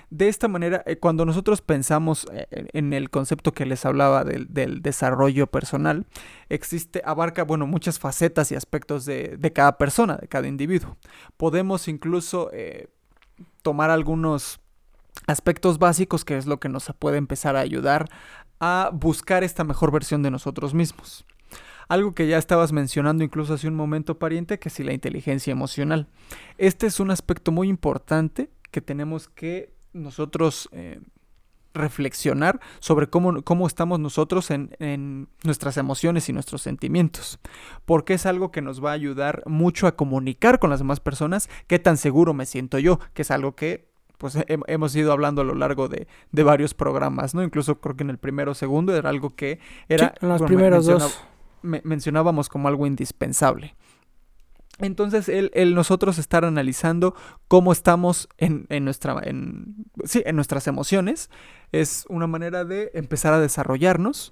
[0.09, 4.81] De esta manera, eh, cuando nosotros pensamos eh, en el concepto que les hablaba del,
[4.81, 6.05] desarrollo personal,
[6.49, 10.97] existe, abarca, bueno, muchas facetas y aspectos de, cada persona, de cada individuo.
[11.37, 12.87] Podemos incluso eh,
[13.61, 14.59] tomar algunos
[15.27, 18.09] aspectos básicos que es lo que nos puede empezar a ayudar
[18.59, 21.25] a buscar esta mejor versión de nosotros mismos.
[21.87, 26.07] Algo que ya estabas mencionando incluso hace un momento, pariente, que es la inteligencia emocional.
[26.57, 30.99] Este es un aspecto muy importante que tenemos que nosotros eh,
[31.73, 37.39] reflexionar sobre cómo, cómo estamos nosotros en, en, nuestras emociones y nuestros sentimientos.
[37.85, 41.49] Porque es algo que nos va a ayudar mucho a comunicar con las demás personas
[41.67, 45.45] qué tan seguro me siento yo, que es algo que pues hemos ido hablando a
[45.45, 47.43] lo largo de, de, varios programas, ¿no?
[47.43, 50.13] Incluso creo que en el primero o segundo era algo que era...
[50.21, 51.19] en los primeros dos.
[51.61, 53.75] mencionábamos como algo indispensable.
[54.79, 57.15] Entonces, el, nosotros estar analizando
[57.47, 61.29] cómo estamos en, nuestra, en, en nuestras emociones
[61.71, 64.31] es una manera de empezar a desarrollarnos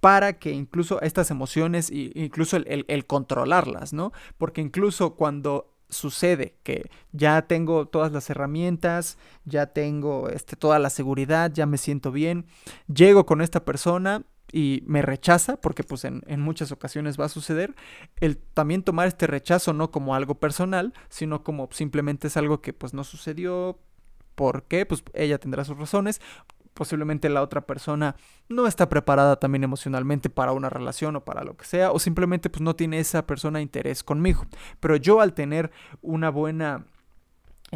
[0.00, 4.12] para que incluso estas emociones, e incluso el, el controlarlas, ¿no?
[4.36, 10.90] Porque incluso cuando sucede que ya tengo todas las herramientas, ya tengo este, toda la
[10.90, 12.46] seguridad, ya me siento bien,
[12.92, 14.24] llego con esta persona
[14.54, 17.74] y me rechaza, porque pues en, muchas ocasiones va a suceder,
[18.20, 22.72] el también tomar este rechazo no como algo personal, sino como simplemente es algo que
[22.72, 23.80] pues no sucedió,
[24.36, 24.86] ¿por qué?
[24.86, 26.20] Pues ella tendrá sus razones,
[26.72, 28.14] posiblemente la otra persona
[28.48, 32.48] no está preparada también emocionalmente para una relación o para lo que sea, o simplemente
[32.48, 34.46] pues no tiene esa persona interés conmigo.
[34.78, 36.86] Pero yo al tener una buena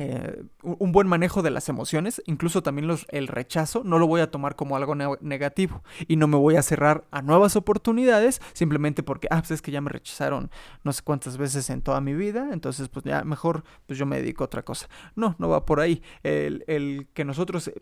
[0.01, 4.21] eh, un buen manejo de las emociones, incluso también los, el rechazo, no lo voy
[4.21, 9.03] a tomar como algo negativo y no me voy a cerrar a nuevas oportunidades simplemente
[9.03, 10.53] porque, ah, pues es que ya me rechazaron
[10.85, 14.19] no sé cuántas veces en toda mi vida, entonces pues ya mejor pues yo me
[14.19, 14.89] dedico a otra cosa.
[15.17, 16.01] No, no va por ahí.
[16.23, 17.73] El, que nosotros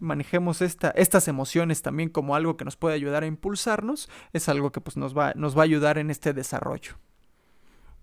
[0.00, 4.72] manejemos esta, estas emociones también como algo que nos puede ayudar a impulsarnos, es algo
[4.72, 6.94] que pues nos va, nos va a ayudar en este desarrollo.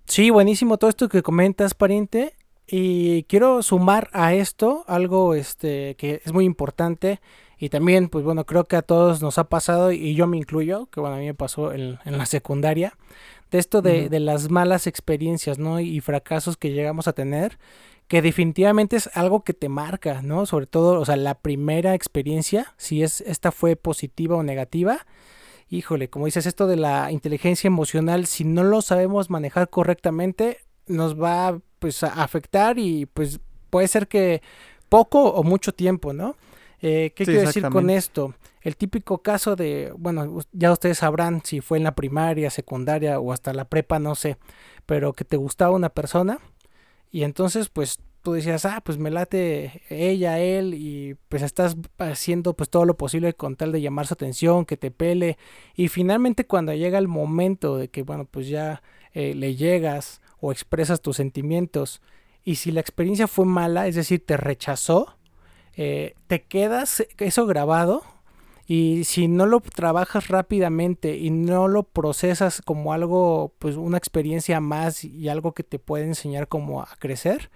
[0.06, 2.36] Sí, buenísimo todo esto que comentas, pariente.
[2.72, 7.20] Y quiero sumar a esto algo este, que es muy importante
[7.58, 10.86] y también, pues bueno, creo que a todos nos ha pasado y yo me incluyo,
[10.86, 12.96] que bueno, a mí me pasó en, la secundaria,
[13.50, 15.80] de esto de, de, las malas experiencias, ¿no?
[15.80, 17.58] Y fracasos que llegamos a tener,
[18.08, 20.46] que definitivamente es algo que te marca, ¿no?
[20.46, 25.08] Sobre todo, o sea, la primera experiencia, si es esta fue positiva o negativa,
[25.70, 31.20] híjole, como dices, esto de la inteligencia emocional, si no lo sabemos manejar correctamente, nos
[31.20, 33.40] va pues afectar y pues
[33.70, 34.42] puede ser que
[34.90, 36.36] poco o mucho tiempo, ¿no?
[36.82, 38.34] Eh, ¿Qué quiero decir con esto?
[38.62, 43.32] El típico caso de, bueno, ya ustedes sabrán si fue en la primaria, secundaria o
[43.32, 44.38] hasta la prepa, no sé,
[44.86, 46.40] pero que te gustaba una persona
[47.12, 52.54] y entonces pues tú decías, ah, pues me late ella, él y pues estás haciendo
[52.54, 55.38] pues todo lo posible con tal de llamar su atención, que te pele
[55.76, 58.82] y finalmente cuando llega el momento de que, bueno, pues ya
[59.14, 62.02] eh, le llegas o expresas tus sentimientos
[62.44, 65.16] y si la experiencia fue mala, es decir, te rechazó,
[65.76, 68.04] eh, te quedas eso grabado
[68.66, 74.60] y si no lo trabajas rápidamente y no lo procesas como algo, pues una experiencia
[74.60, 77.50] más y algo que te puede enseñar como a crecer,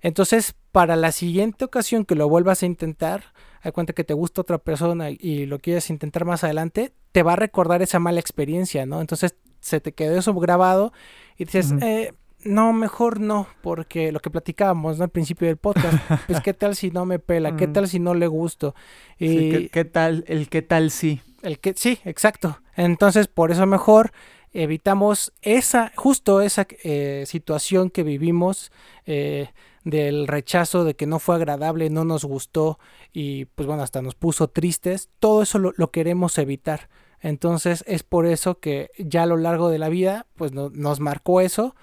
[0.00, 3.24] entonces para la siguiente ocasión que lo vuelvas a intentar,
[3.62, 7.32] hay cuenta que te gusta otra persona y lo quieres intentar más adelante, te va
[7.32, 9.00] a recordar esa mala experiencia, ¿no?
[9.00, 10.92] Entonces se te quedó eso grabado
[11.36, 12.12] y dices, eh,
[12.44, 16.90] no, mejor no, porque lo que platicábamos al principio del podcast, pues qué tal si
[16.90, 18.74] no me pela, qué tal si no le gusto.
[19.18, 21.20] Y ¿qué, tal, el qué tal si.
[21.42, 22.60] El que, sí, exacto.
[22.76, 24.12] Entonces, por eso mejor
[24.52, 28.72] evitamos esa, justo esa eh, situación que vivimos
[29.04, 29.50] eh,
[29.84, 32.78] del rechazo, de que no fue agradable, no nos gustó
[33.12, 35.10] y pues bueno, hasta nos puso tristes.
[35.20, 36.88] Todo eso lo, queremos evitar.
[37.20, 41.40] Entonces es por eso que ya a lo largo de la vida pues nos marcó
[41.40, 41.74] eso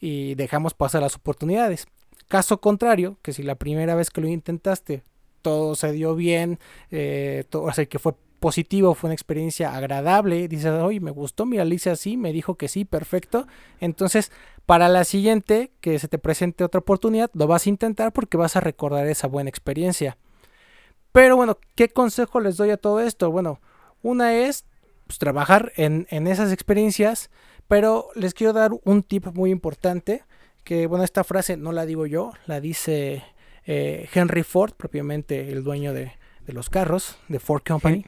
[0.00, 1.86] y dejamos pasar las oportunidades.
[2.28, 5.02] Caso contrario, que si la primera vez que lo intentaste
[5.42, 6.58] todo se dio bien,
[6.90, 11.46] eh, todo, o sea, que fue positivo, fue una experiencia agradable, dices, oye, me gustó,
[11.46, 13.46] mira, le hice así, me dijo que sí, perfecto.
[13.80, 14.30] Entonces,
[14.66, 18.56] para la siguiente, que se te presente otra oportunidad, lo vas a intentar porque vas
[18.56, 20.18] a recordar esa buena experiencia.
[21.12, 23.30] Pero bueno, ¿qué consejo les doy a todo esto?
[23.30, 23.60] Bueno,
[24.02, 24.64] una es
[25.06, 27.30] pues, trabajar en, en esas experiencias,
[27.68, 30.24] pero les quiero dar un tip muy importante,
[30.64, 33.22] que bueno, esta frase no la digo yo, la dice
[33.66, 36.12] eh, Henry Ford, propiamente el dueño de,
[36.46, 38.06] los carros, de Ford Company.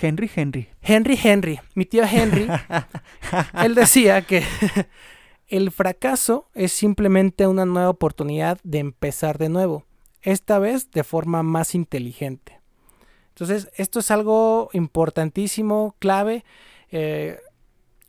[0.00, 0.68] Henry Henry.
[0.82, 1.60] Henry Henry.
[1.76, 2.48] Mi tío Henry,
[3.62, 4.42] él decía que
[5.48, 9.86] el fracaso es simplemente una nueva oportunidad de empezar de nuevo,
[10.20, 12.60] esta vez de forma más inteligente.
[13.28, 16.44] Entonces, esto es algo importantísimo, clave.
[16.90, 17.38] Eh,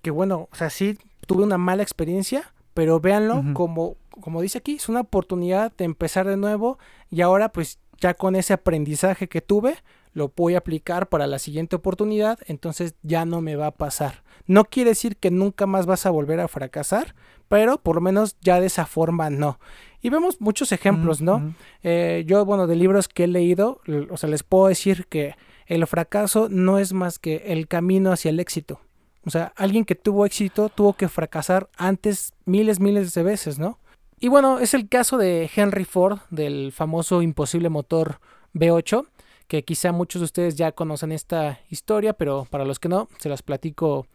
[0.04, 4.74] que bueno, o sea, sí tuve una mala experiencia, pero véanlo como, como dice aquí,
[4.76, 6.78] es una oportunidad de empezar de nuevo
[7.10, 9.78] y ahora pues ya con ese aprendizaje que tuve,
[10.14, 14.24] lo voy a aplicar para la siguiente oportunidad, entonces ya no me va a pasar.
[14.46, 17.16] No quiere decir que nunca más vas a volver a fracasar,
[17.48, 19.60] pero por lo menos ya de esa forma no.
[20.02, 21.56] Y vemos muchos ejemplos, ¿no?
[21.82, 25.36] Eh, yo, bueno, de libros que he leído, o sea, les puedo decir que
[25.66, 28.82] el fracaso no es más que el camino hacia el éxito.
[29.26, 33.80] O sea, alguien que tuvo éxito tuvo que fracasar antes miles, miles de veces, ¿no?
[34.20, 38.20] Y bueno, es el caso de Henry Ford, del famoso imposible motor
[38.54, 39.06] V8,
[39.48, 43.30] que quizá muchos de ustedes ya conocen esta historia, pero para los que no, se
[43.30, 44.08] las platico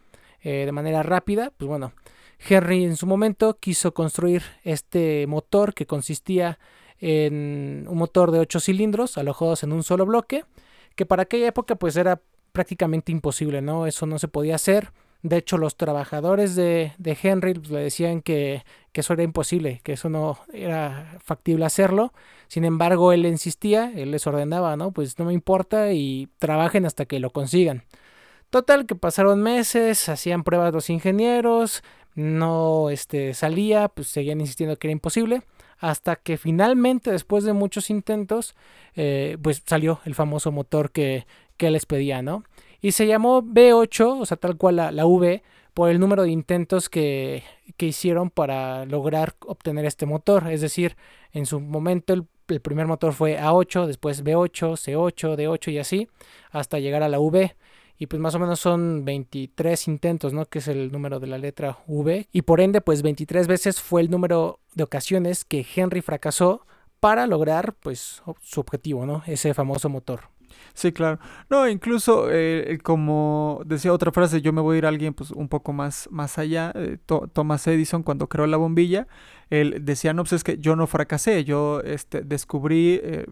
[0.43, 1.53] eh, de manera rápida.
[1.57, 1.93] Pues bueno,
[2.39, 6.59] Henry en su momento quiso construir este motor que consistía
[7.01, 10.45] en un motor de 8 cilindros alojados en un solo bloque,
[10.97, 12.21] que para aquella época pues era
[12.53, 13.87] prácticamente imposible, ¿no?
[13.87, 14.93] Eso no se podía hacer.
[15.23, 20.09] De hecho, los trabajadores de, Henry pues, le decían que, eso era imposible, que eso
[20.09, 22.13] no era factible hacerlo.
[22.49, 24.91] Sin embargo, él insistía, él les ordenaba, ¿no?
[24.91, 27.85] Pues no me importa y trabajen hasta que lo consigan.
[28.51, 31.85] Total, que pasaron meses, hacían pruebas los ingenieros,
[32.17, 35.43] no este, salía, pues seguían insistiendo que era imposible.
[35.79, 38.57] Hasta que finalmente, después de muchos intentos,
[38.97, 41.25] eh, pues salió el famoso motor que,
[41.59, 42.45] que les pedía, ¿no?
[42.81, 45.43] Y se llamó B8, o sea, tal cual la, V,
[45.75, 47.43] por el número de intentos que,
[47.77, 50.49] que, hicieron para lograr obtener este motor.
[50.51, 50.97] Es decir,
[51.33, 52.27] en su momento el,
[52.61, 56.09] primer motor fue A8, después B8, C8, D8 y así,
[56.51, 57.55] hasta llegar a la V.
[58.01, 60.47] Y pues más o menos son 23 intentos, ¿no?
[60.47, 62.29] Que es el número de la letra V.
[62.33, 66.65] Y por ende, pues 23 veces fue el número de ocasiones que Henry fracasó
[67.01, 69.25] para lograr, pues, su objetivo, ¿no?
[69.27, 70.38] Ese famoso motor.
[70.75, 71.19] Sí, claro.
[71.51, 75.31] No, incluso eh, como decía otra frase, yo me voy a ir a alguien pues
[75.31, 76.73] un poco más, más allá.
[76.75, 76.99] Eh,
[77.33, 79.07] Thomas Edison cuando creó la bombilla,
[79.51, 83.27] él decía, no, pues es que yo no fracasé, yo este, descubrí, eh,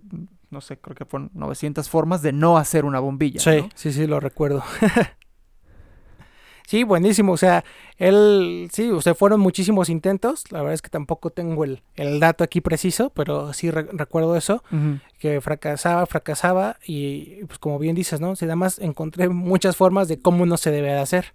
[0.50, 3.40] no sé, creo que fueron 900 formas de no hacer una bombilla.
[3.40, 4.62] Sí, sí, sí, lo recuerdo.
[6.66, 7.32] Sí, buenísimo.
[7.32, 7.64] O sea,
[7.96, 10.50] él, sí, o sea, fueron muchísimos intentos.
[10.50, 11.80] La verdad es que tampoco tengo el,
[12.20, 14.62] dato aquí preciso, pero sí recuerdo eso,
[15.18, 18.34] que fracasaba, fracasaba y pues como bien dices, ¿no?
[18.34, 21.32] Sí, además encontré muchas formas de cómo no se debe de hacer.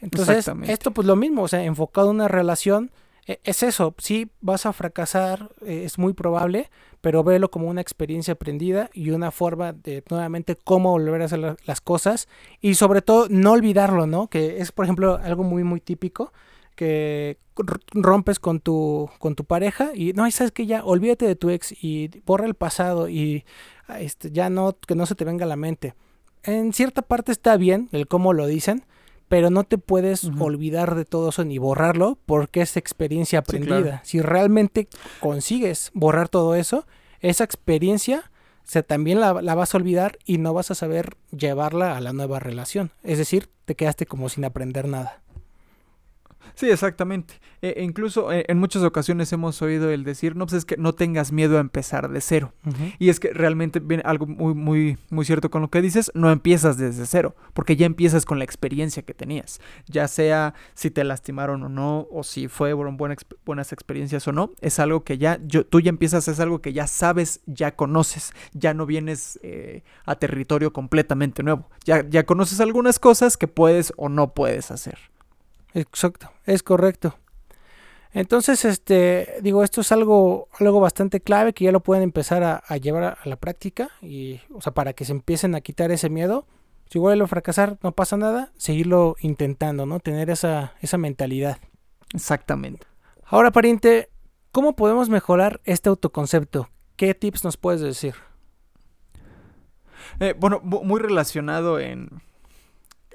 [0.00, 2.92] Entonces, esto pues lo mismo, o sea, enfocado en una relación,
[3.26, 8.32] es eso, sí vas a fracasar, eh, es muy probable, pero velo como una experiencia
[8.32, 12.28] aprendida y una forma de nuevamente cómo volver a hacer las cosas
[12.60, 14.28] y sobre todo no olvidarlo, ¿no?
[14.28, 16.32] Que es por ejemplo algo muy muy típico
[16.74, 17.38] que
[17.92, 21.72] rompes con tu con tu pareja y no, sabes que ya olvídate de tu ex
[21.82, 23.44] y borra el pasado y
[23.86, 25.94] ah, este ya no que no se te venga a la mente.
[26.42, 28.84] En cierta parte está bien el cómo lo dicen,
[29.28, 34.00] pero no te puedes olvidar de todo eso ni borrarlo porque es experiencia aprendida.
[34.04, 34.88] Si realmente
[35.20, 36.86] consigues borrar todo eso,
[37.20, 38.30] esa experiencia
[38.64, 42.40] se, también la, vas a olvidar y no vas a saber llevarla a la nueva
[42.40, 42.90] relación.
[43.02, 45.22] Es decir, te quedaste como sin aprender nada.
[46.54, 47.40] Sí, exactamente.
[47.62, 50.76] E, e incluso eh, en muchas ocasiones hemos oído el decir, no, pues es que
[50.76, 52.52] no tengas miedo a empezar de cero.
[52.98, 56.30] Y es que realmente viene algo muy, muy, muy cierto con lo que dices, no
[56.30, 59.60] empiezas desde cero, porque ya empiezas con la experiencia que tenías.
[59.86, 64.52] Ya sea si te lastimaron o no, o si fueron buenas, buenas experiencias o no,
[64.60, 68.32] es algo que ya, yo, tú ya empiezas, es algo que ya sabes, ya conoces,
[68.52, 71.68] ya no vienes eh, a territorio completamente nuevo.
[71.84, 74.98] Ya, ya conoces algunas cosas que puedes o no puedes hacer.
[75.74, 77.18] Exacto, es correcto.
[78.12, 82.76] Entonces, este, digo, esto es algo, algo bastante clave que ya lo pueden empezar a,
[82.76, 86.46] llevar a, la práctica y, o sea, para que se empiecen a quitar ese miedo.
[86.88, 89.98] Si vuelve a fracasar, no pasa nada, seguirlo intentando, ¿no?
[89.98, 91.58] Tener esa, esa mentalidad.
[92.14, 92.86] Exactamente.
[93.24, 94.10] Ahora, pariente,
[94.52, 96.68] ¿cómo podemos mejorar este autoconcepto?
[96.94, 98.14] ¿Qué tips nos puedes decir?
[100.20, 102.22] Eh, bueno, muy relacionado en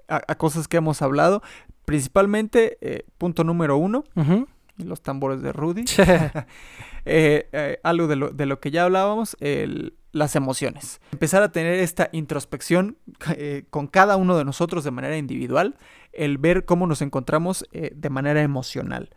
[0.09, 1.41] a, cosas que hemos hablado,
[1.89, 4.03] Principalmente, eh, punto número uno,
[4.77, 5.85] los tambores de Rudy.
[7.05, 9.35] Eh, eh, algo de lo, de lo, que ya hablábamos,
[10.11, 11.01] las emociones.
[11.11, 12.97] Empezar a tener esta introspección
[13.71, 15.77] con cada uno de nosotros de manera individual,
[16.11, 19.09] el ver cómo nos encontramos de manera emocional.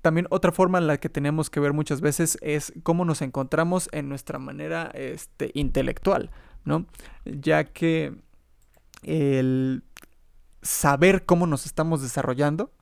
[0.00, 3.88] También otra forma en la que tenemos que ver muchas veces es cómo nos encontramos
[3.92, 6.30] en nuestra manera este, intelectual,
[6.64, 6.86] ¿no?
[7.24, 8.14] Ya que
[9.02, 9.84] el
[10.62, 12.72] saber cómo nos estamos desarrollando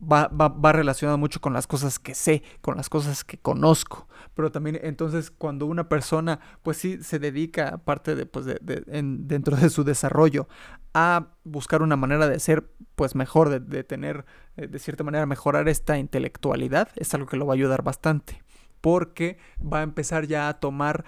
[0.00, 4.08] va, va, relacionado mucho con las cosas que sé, con las cosas que conozco.
[4.34, 9.56] Pero también entonces cuando una persona pues sí se dedica, aparte de, pues de, dentro
[9.56, 10.48] de su desarrollo,
[10.92, 14.24] a buscar una manera de ser pues mejor, de, de tener
[14.56, 18.42] eh, de cierta manera mejorar esta intelectualidad, es algo que lo va a ayudar bastante.
[18.80, 21.04] Porque va a empezar ya a tomar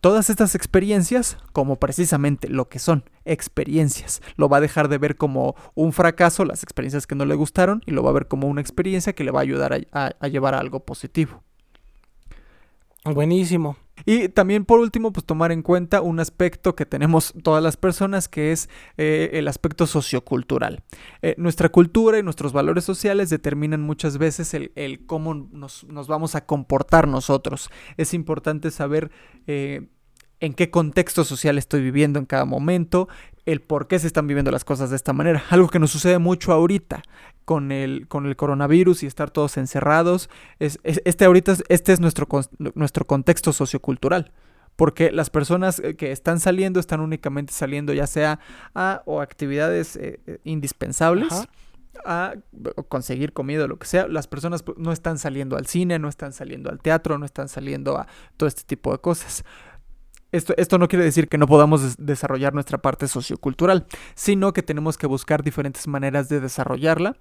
[0.00, 4.22] todas estas experiencias como precisamente lo que son experiencias.
[4.36, 7.82] Lo va a dejar de ver como un fracaso, las experiencias que no le gustaron,
[7.86, 10.54] y lo va a ver como una experiencia que le va a ayudar a, llevar
[10.54, 11.42] a algo positivo.
[13.14, 13.76] Buenísimo.
[14.04, 18.28] Y también por último, pues tomar en cuenta un aspecto que tenemos todas las personas,
[18.28, 20.82] que es eh, el aspecto sociocultural.
[21.22, 26.46] Eh, nuestra cultura y nuestros valores sociales determinan muchas veces el, cómo nos, vamos a
[26.46, 27.70] comportar nosotros.
[27.96, 29.10] Es importante saber
[29.46, 29.88] eh,
[30.40, 33.08] en qué contexto social estoy viviendo en cada momento,
[33.46, 35.42] el por qué se están viviendo las cosas de esta manera.
[35.50, 37.02] Algo que nos sucede mucho ahorita
[37.44, 40.28] con el, con el coronavirus y estar todos encerrados.
[40.58, 42.28] Es, este ahorita este es nuestro,
[42.74, 44.32] nuestro contexto sociocultural.
[44.74, 48.40] Porque las personas eh, que están saliendo están únicamente saliendo ya sea
[48.74, 51.32] a o actividades eh, eh, indispensables.
[52.04, 52.34] a
[52.88, 56.10] conseguir comida o lo que sea, las personas pues, no están saliendo al cine, no
[56.10, 58.06] están saliendo al teatro, no están saliendo a
[58.36, 59.44] todo este tipo de cosas.
[60.36, 64.98] Esto, esto, no quiere decir que no podamos desarrollar nuestra parte sociocultural, sino que tenemos
[64.98, 67.16] que buscar diferentes maneras de desarrollarla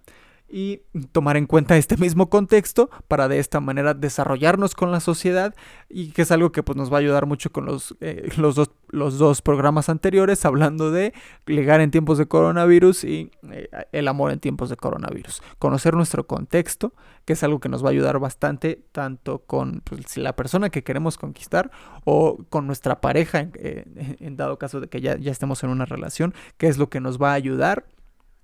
[0.47, 0.81] y
[1.11, 5.55] tomar en cuenta este mismo contexto para de esta manera desarrollarnos con la sociedad
[5.89, 8.55] y que es algo que pues nos va a ayudar mucho con los, eh, los,
[8.55, 11.13] dos, los dos programas anteriores hablando de
[11.47, 15.41] ligar en tiempos de coronavirus y eh, el amor en tiempos de coronavirus.
[15.57, 16.93] Conocer nuestro contexto,
[17.25, 20.83] que es algo que nos va a ayudar bastante tanto con pues, la persona que
[20.83, 21.71] queremos conquistar
[22.03, 25.85] o con nuestra pareja en, eh, dado caso de que ya, ya estemos en una
[25.85, 27.85] relación, que es lo que nos va a ayudar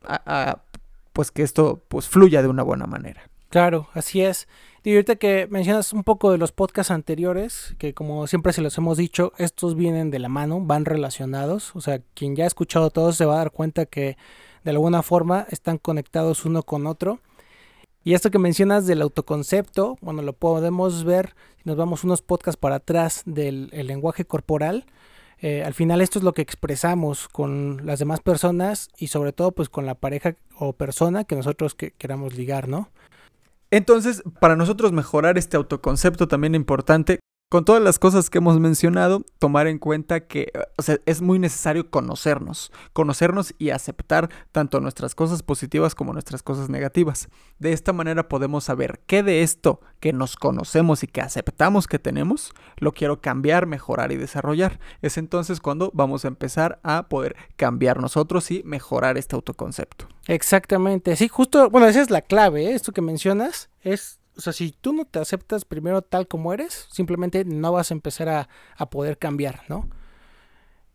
[0.04, 0.64] a
[1.14, 3.30] pues que esto pues fluya de una buena manera.
[3.50, 4.48] Claro, así es.
[4.84, 8.78] Y ahorita que mencionas un poco de los podcasts anteriores, que como siempre se los
[8.78, 11.76] hemos dicho, estos vienen de la mano, van relacionados.
[11.76, 14.18] O sea, quien ya ha escuchado todos se va a dar cuenta que
[14.64, 17.20] de alguna forma están conectados uno con otro.
[18.04, 22.60] Y esto que mencionas del autoconcepto, bueno, lo podemos ver si nos vamos unos podcasts
[22.60, 24.86] para atrás del lenguaje corporal.
[25.42, 29.52] Eh, al final esto es lo que expresamos con las demás personas y sobre todo
[29.52, 32.90] pues con la pareja o persona que nosotros queramos ligar, ¿no?
[33.72, 37.20] Entonces, para nosotros mejorar este autoconcepto también importante,
[37.52, 40.54] con todas las cosas que hemos mencionado, tomar en cuenta que
[41.06, 47.28] es muy necesario conocernos, conocernos y aceptar tanto nuestras cosas positivas como nuestras cosas negativas.
[47.60, 52.00] De esta manera podemos saber qué de esto que nos conocemos y que aceptamos que
[52.00, 54.80] tenemos, lo quiero cambiar, mejorar y desarrollar.
[55.02, 60.08] Es entonces cuando vamos a empezar a poder cambiar nosotros y mejorar este autoconcepto.
[60.26, 62.76] Exactamente, sí, justo, bueno, esa es la clave, ¿eh?
[62.76, 66.88] esto que mencionas es o sea, si tú no te aceptas primero tal como eres,
[66.92, 69.90] simplemente no vas a empezar a, poder cambiar, ¿no?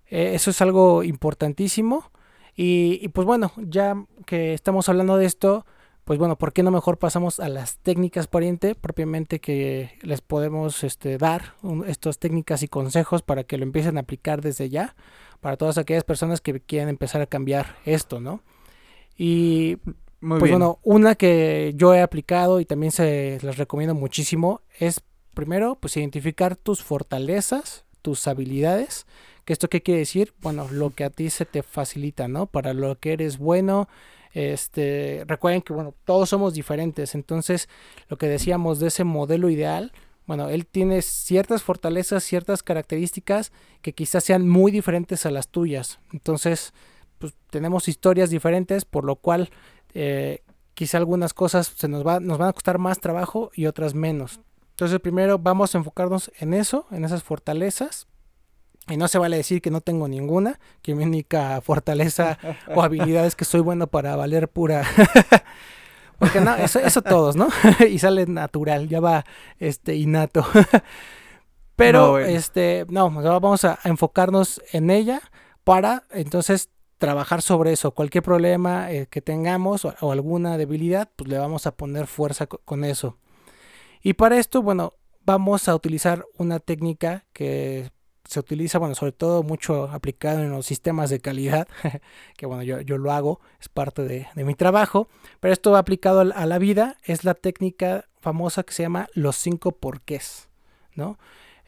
[0.08, 2.10] Eh, eso es algo importantísimo.
[2.56, 5.66] Y, pues bueno, ya que estamos hablando de esto,
[6.04, 10.82] pues bueno, ¿por qué no mejor pasamos a las técnicas pariente propiamente que les podemos
[10.82, 11.54] este, dar
[11.86, 14.96] estas técnicas y consejos para que lo empiecen a aplicar desde ya
[15.40, 18.42] para todas aquellas personas que quieren empezar a cambiar esto, ¿no?
[19.18, 19.78] Y
[20.28, 25.02] pues bueno, una que yo he aplicado y también se las recomiendo muchísimo es
[25.34, 29.06] primero, pues identificar tus fortalezas, tus habilidades.
[29.44, 30.34] ¿Que esto qué quiere decir?
[30.40, 32.46] Bueno, lo que a ti se te facilita, ¿no?
[32.46, 33.88] Para lo que eres bueno.
[34.32, 37.14] Este, recuerden que, bueno, todos somos diferentes.
[37.14, 37.68] Entonces,
[38.08, 39.92] lo que decíamos de ese modelo ideal,
[40.26, 43.52] bueno, él tiene ciertas fortalezas, ciertas características
[43.82, 46.00] que quizás sean muy diferentes a las tuyas.
[46.12, 46.72] Entonces,
[47.18, 49.50] pues tenemos historias diferentes, por lo cual
[49.98, 50.42] eh,
[50.74, 54.40] quizá algunas cosas se nos, va, nos van a costar más trabajo y otras menos.
[54.72, 58.06] Entonces, primero vamos a enfocarnos en eso, en esas fortalezas.
[58.88, 62.38] Y no se vale decir que no tengo ninguna, que mi única fortaleza
[62.74, 64.84] o habilidad es que soy bueno para valer pura
[66.18, 67.48] Porque no, eso, eso todos, ¿no?
[67.90, 69.24] y sale natural, ya va
[69.58, 70.46] este innato.
[71.74, 75.20] Pero, este, no, vamos a enfocarnos en ella
[75.64, 77.90] para entonces trabajar sobre eso.
[77.92, 82.84] Cualquier problema eh, que tengamos o, alguna debilidad, pues le vamos a poner fuerza con
[82.84, 83.18] eso.
[84.02, 84.94] Y para esto, bueno,
[85.24, 87.90] vamos a utilizar una técnica que
[88.28, 91.68] se utiliza, bueno, sobre todo mucho aplicado en los sistemas de calidad,
[92.36, 95.08] que bueno, yo, yo, lo hago, es parte de, mi trabajo,
[95.40, 99.36] pero esto va aplicado a la vida, es la técnica famosa que se llama los
[99.36, 100.48] cinco porqués,
[100.94, 101.18] ¿no?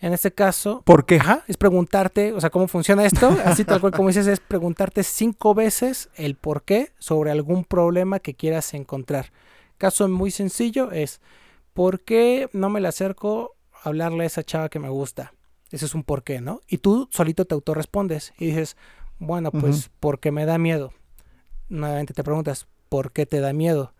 [0.01, 1.21] En este caso, ¿por qué?
[1.49, 5.55] es preguntarte, o sea, cómo funciona esto, así tal cual como dices, es preguntarte cinco
[5.55, 9.33] veces el por qué sobre algún problema que quieras encontrar.
[9.77, 11.21] Caso muy sencillo es,
[11.75, 15.33] ¿por qué no me le acerco a hablarle a esa chava que me gusta?
[15.71, 16.61] Ese es un por qué, ¿no?
[16.69, 18.77] Y tú solito te autorrespondes y dices,
[19.19, 20.93] bueno, pues porque me da miedo.
[21.69, 23.93] Nuevamente te preguntas, ¿por qué te da miedo?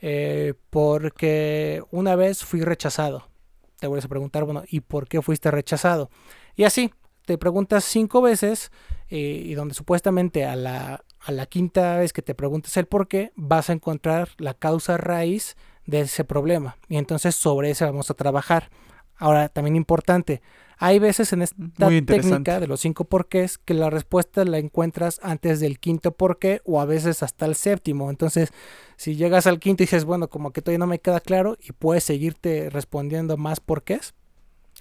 [0.00, 3.28] Eh, porque una vez fui rechazado.
[3.78, 6.10] Te vuelves a preguntar, bueno, ¿y por qué fuiste rechazado?
[6.54, 6.92] Y así,
[7.26, 8.70] te preguntas cinco veces
[9.08, 13.08] eh, y donde supuestamente a la, a la quinta vez que te preguntes el por
[13.08, 16.76] qué, vas a encontrar la causa raíz de ese problema.
[16.88, 18.70] Y entonces sobre eso vamos a trabajar.
[19.18, 20.42] Ahora, también importante,
[20.78, 25.58] hay veces en esta técnica de los cinco porqués que la respuesta la encuentras antes
[25.58, 28.10] del quinto porqué o a veces hasta el séptimo.
[28.10, 28.50] Entonces,
[28.96, 31.72] si llegas al quinto y dices, bueno, como que todavía no me queda claro y
[31.72, 34.14] puedes seguirte respondiendo más porqués,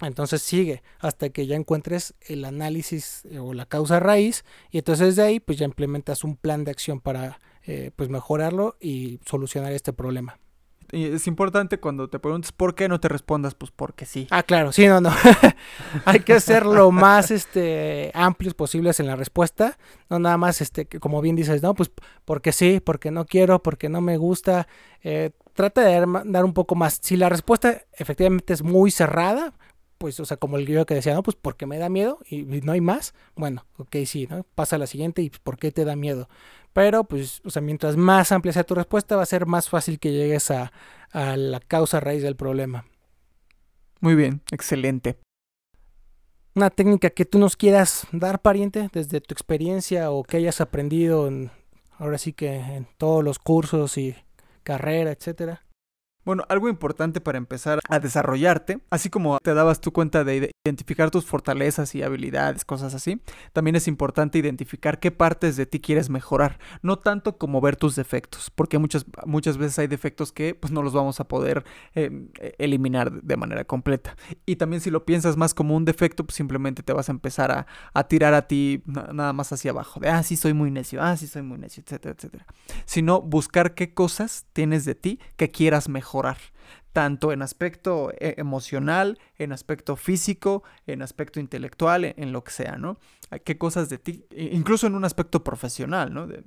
[0.02, 5.16] entonces sigue hasta que ya encuentres el análisis eh, o la causa raíz y entonces
[5.16, 9.72] de ahí pues ya implementas un plan de acción para eh, pues mejorarlo y solucionar
[9.72, 10.38] este problema.
[10.92, 14.28] Es importante cuando te preguntes por qué no te respondas, pues porque sí.
[14.30, 15.12] Ah, claro, sí, no, no.
[16.06, 19.78] Hay que ser lo más este, amplios posibles en la respuesta.
[20.10, 21.92] No nada más, este, como bien dices, no, pues
[22.24, 24.68] porque sí, porque no quiero, porque no me gusta.
[25.04, 27.00] Eh, trata de dar, un poco más.
[27.02, 29.54] Si la respuesta efectivamente es muy cerrada,
[29.98, 32.44] pues, o sea, como el guion que decía, no, pues porque me da miedo y,
[32.44, 33.14] no hay más.
[33.36, 34.46] Bueno, ok, sí, ¿no?
[34.56, 36.30] Pasa a la siguiente y ¿por qué te da miedo?
[36.74, 40.00] Pero, pues, o sea, mientras más amplia sea tu respuesta, va a ser más fácil
[40.00, 40.72] que llegues a,
[41.14, 42.86] la causa raíz del problema.
[44.02, 45.18] Muy bien, excelente.
[46.54, 51.28] Una técnica que tú nos quieras dar, pariente, desde tu experiencia o que hayas aprendido
[51.28, 51.52] en,
[51.98, 54.16] ahora sí que en todos los cursos y
[54.64, 55.65] carrera, etcétera.
[56.26, 61.12] Bueno, algo importante para empezar a desarrollarte, así como te dabas tu cuenta de identificar
[61.12, 63.22] tus fortalezas y habilidades, cosas así,
[63.54, 67.96] también es importante identificar qué partes de ti quieres mejorar, no tanto como ver tus
[67.96, 71.64] defectos, porque muchas, muchas veces hay defectos que pues no los vamos a poder
[71.94, 74.18] em, e, eliminar de manera completa.
[74.48, 77.52] Y también si lo piensas más como un defecto, pues simplemente te vas a empezar
[77.52, 81.04] a, a tirar a ti nada más hacia abajo, de, ah, sí soy muy necio,
[81.04, 82.48] ah, sí soy muy necio, etcétera, etcétera.
[82.86, 86.15] Sino buscar qué cosas tienes de ti que quieras mejorar
[86.94, 92.78] tanto en aspecto eh, emocional, en aspecto físico, en aspecto intelectual, en, lo que sea,
[92.78, 92.98] ¿no?
[93.44, 96.28] ¿Qué cosas de ti, incluso en un aspecto profesional, ¿no?
[96.28, 96.44] De,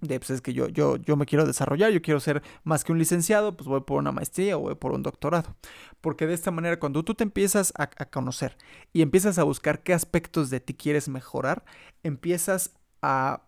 [0.00, 2.98] pues es que yo, yo, yo me quiero desarrollar, yo quiero ser más que un
[2.98, 5.54] licenciado, pues voy por una maestría o voy por un doctorado.
[6.00, 8.56] Porque de esta manera, cuando tú te empiezas a conocer
[8.92, 11.64] y empiezas a buscar qué aspectos de ti quieres mejorar,
[12.02, 13.42] empiezas a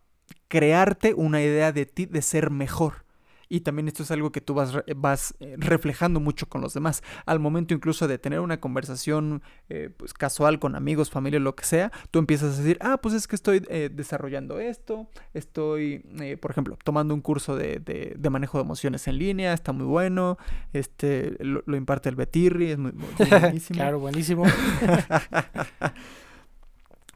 [0.49, 3.06] crearte una idea de ti de ser mejor.
[3.49, 7.03] Y también esto es algo que tú vas, vas eh, reflejando mucho con los demás.
[7.27, 11.65] Al momento incluso de tener una conversación eh, pues, casual con amigos, familia, lo que
[11.65, 16.01] sea, tú empiezas a decir, ah, pues es que estoy eh, desarrollando esto, estoy,
[16.41, 20.37] por ejemplo, tomando un curso de, de, manejo de emociones en línea, está muy bueno,
[20.73, 23.77] este, lo, imparte el Betirri, es muy, muy buenísimo.
[23.77, 24.45] claro, buenísimo.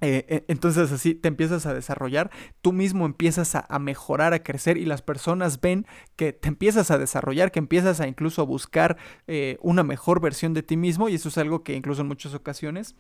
[0.01, 2.31] Eh, eh, entonces así te empiezas a desarrollar,
[2.63, 5.87] tú mismo empiezas a, mejorar, a crecer y las personas ven
[6.17, 8.97] que te empiezas a desarrollar, que empiezas a incluso a buscar
[9.27, 12.35] eh, una mejor versión de ti mismo y eso es algo que incluso en muchas
[12.35, 12.95] ocasiones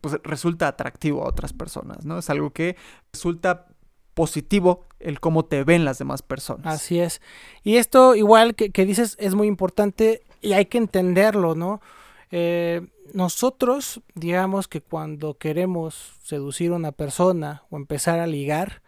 [0.00, 2.18] pues resulta atractivo a otras personas, ¿no?
[2.18, 2.76] Es algo que
[3.12, 3.66] resulta
[4.14, 6.66] positivo el cómo te ven las demás personas.
[6.66, 7.20] Así es.
[7.62, 11.80] Y esto igual que, que dices es muy importante y hay que entenderlo, ¿no?
[12.30, 12.82] Eh,
[13.12, 18.82] nosotros, digamos que cuando queremos seducir a una persona o empezar a ligar,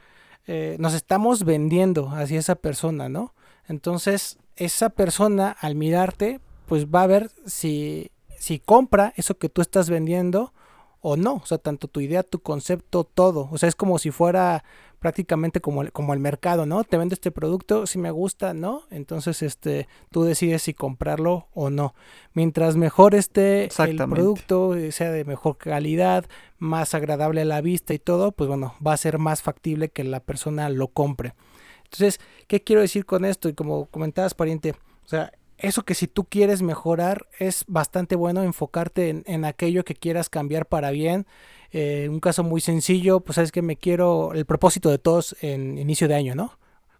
[0.46, 3.34] eh, nos estamos vendiendo hacia esa persona, ¿no?
[3.68, 9.60] Entonces, esa persona al mirarte, pues va a ver si, si compra eso que tú
[9.60, 10.52] estás vendiendo
[11.00, 11.34] o no.
[11.34, 13.48] O sea, tanto tu idea, tu concepto, todo.
[13.52, 14.64] O sea, es como si fuera
[14.98, 16.84] prácticamente como el, como el mercado, ¿no?
[16.84, 18.82] Te vendo este producto, si me gusta, ¿no?
[18.90, 21.94] Entonces, este, tú decides si comprarlo o no.
[22.32, 26.26] Mientras mejor esté el producto, eh, sea de mejor calidad,
[26.58, 30.04] más agradable a la vista y todo, pues bueno, va a ser más factible que
[30.04, 31.34] la persona lo compre.
[31.84, 33.48] Entonces, ¿qué quiero decir con esto?
[33.48, 34.72] Y como comentabas, pariente,
[35.04, 39.84] o sea, eso que si tú quieres mejorar es bastante bueno enfocarte en, en aquello
[39.84, 41.26] que quieras cambiar para bien
[41.72, 45.78] eh, un caso muy sencillo, pues sabes que me quiero, el propósito de todos en
[45.78, 46.52] inicio de año, ¿no?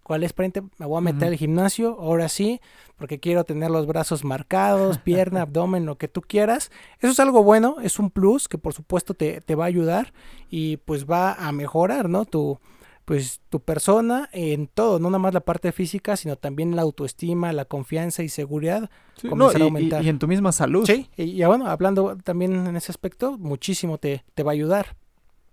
[0.03, 0.63] ¿Cuál es, frente?
[0.79, 2.63] Me voy a meter al gimnasio, ahora sí,
[2.97, 6.71] porque quiero tener los brazos marcados, pierna, abdomen, lo que tú quieras.
[7.01, 10.15] Eso es algo bueno, es un plus que por supuesto te, te va a ayudar
[10.49, 12.25] y pues va a mejorar, ¿no?
[12.25, 12.59] Tu,
[13.09, 17.55] pues tu persona en todo, no nada más la parte física, sino también la autoestima,
[17.55, 20.05] la confianza y seguridad sí, a aumentar.
[20.05, 20.85] Y, en tu misma salud.
[20.85, 24.95] Sí, y, bueno, hablando también en ese aspecto, muchísimo te, te va a ayudar.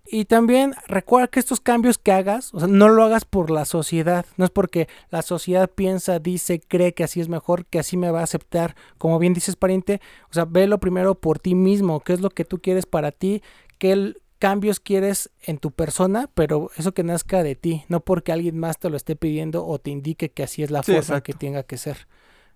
[0.06, 3.64] Y también recuerda que estos cambios que hagas, o sea, no lo hagas por la
[3.64, 7.96] sociedad, no es porque la sociedad piensa, dice, cree que así es mejor, que así
[7.96, 12.00] me va a aceptar, como bien dices pariente, o sea, velo primero por ti mismo,
[12.00, 13.42] qué es lo que tú quieres para ti,
[13.78, 18.58] qué, cambios quieres en tu persona, pero eso que nazca de ti, no porque alguien
[18.58, 21.62] más te lo esté pidiendo o te indique que así es la forma que tenga
[21.62, 22.06] que ser.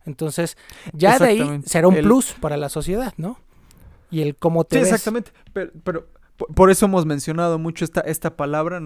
[0.07, 0.57] Entonces,
[0.93, 3.39] ya de ahí será un plus para la sociedad, ¿no?
[4.11, 5.31] Y el cómo te sí, exactamente.
[5.53, 6.09] Pero, pero
[6.55, 8.81] por eso hemos mencionado mucho esta, esta palabra,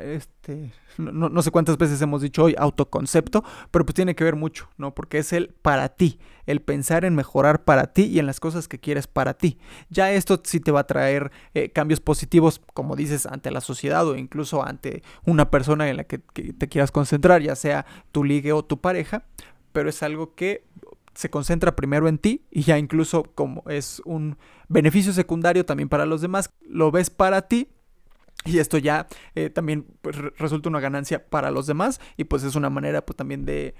[0.00, 4.36] este, no, no, sé cuántas veces hemos dicho hoy autoconcepto, pero pues tiene que ver
[4.36, 4.94] mucho, ¿no?
[4.94, 8.68] Porque es el para ti, el pensar en mejorar para ti y en las cosas
[8.68, 9.58] que quieres para ti.
[9.90, 14.06] Ya esto sí te va a traer eh, cambios positivos, como dices, ante la sociedad
[14.06, 18.24] o incluso ante una persona en la que, que te quieras concentrar, ya sea tu
[18.24, 19.24] ligue o tu pareja,
[19.72, 20.64] pero es algo que
[21.14, 24.36] se concentra primero en ti y ya incluso como es un
[24.68, 27.68] beneficio secundario también para los demás, lo ves para ti
[28.44, 32.56] y esto ya eh, también pues, resulta una ganancia para los demás y pues es
[32.56, 33.74] una manera pues también de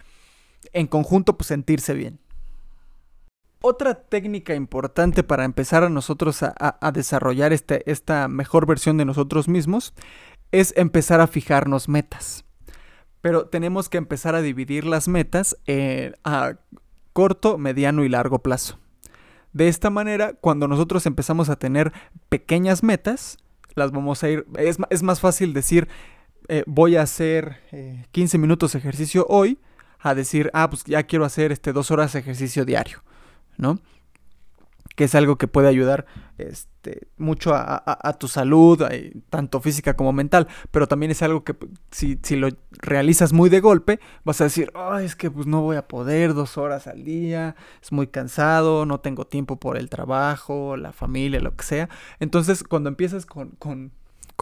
[0.72, 2.18] en conjunto pues sentirse bien.
[3.60, 9.48] Otra técnica importante para empezar a nosotros a, desarrollar este, esta mejor versión de nosotros
[9.48, 9.94] mismos
[10.52, 12.44] es empezar a fijarnos metas.
[13.22, 16.58] Pero tenemos que empezar a dividir las metas eh, a
[17.14, 18.78] corto, mediano y largo plazo.
[19.54, 21.92] De esta manera, cuando nosotros empezamos a tener
[22.28, 23.38] pequeñas metas,
[23.74, 25.88] las vamos a ir, es, más fácil decir,
[26.48, 27.60] eh, voy a hacer
[28.10, 29.58] 15 eh, minutos de ejercicio hoy,
[30.00, 33.02] a decir, ah, pues ya quiero hacer este, dos horas ejercicio diario,
[33.56, 33.78] ¿no?
[34.94, 36.06] Que es algo que puede ayudar
[36.38, 41.56] este, mucho a, tu salud, eh, tanto física como mental, pero también es algo que
[41.90, 45.62] si, si, lo realizas muy de golpe, vas a decir, Ay, es que pues no
[45.62, 49.88] voy a poder dos horas al día, es muy cansado, no tengo tiempo por el
[49.88, 51.88] trabajo, la familia, lo que sea.
[52.20, 53.92] Entonces, cuando empiezas con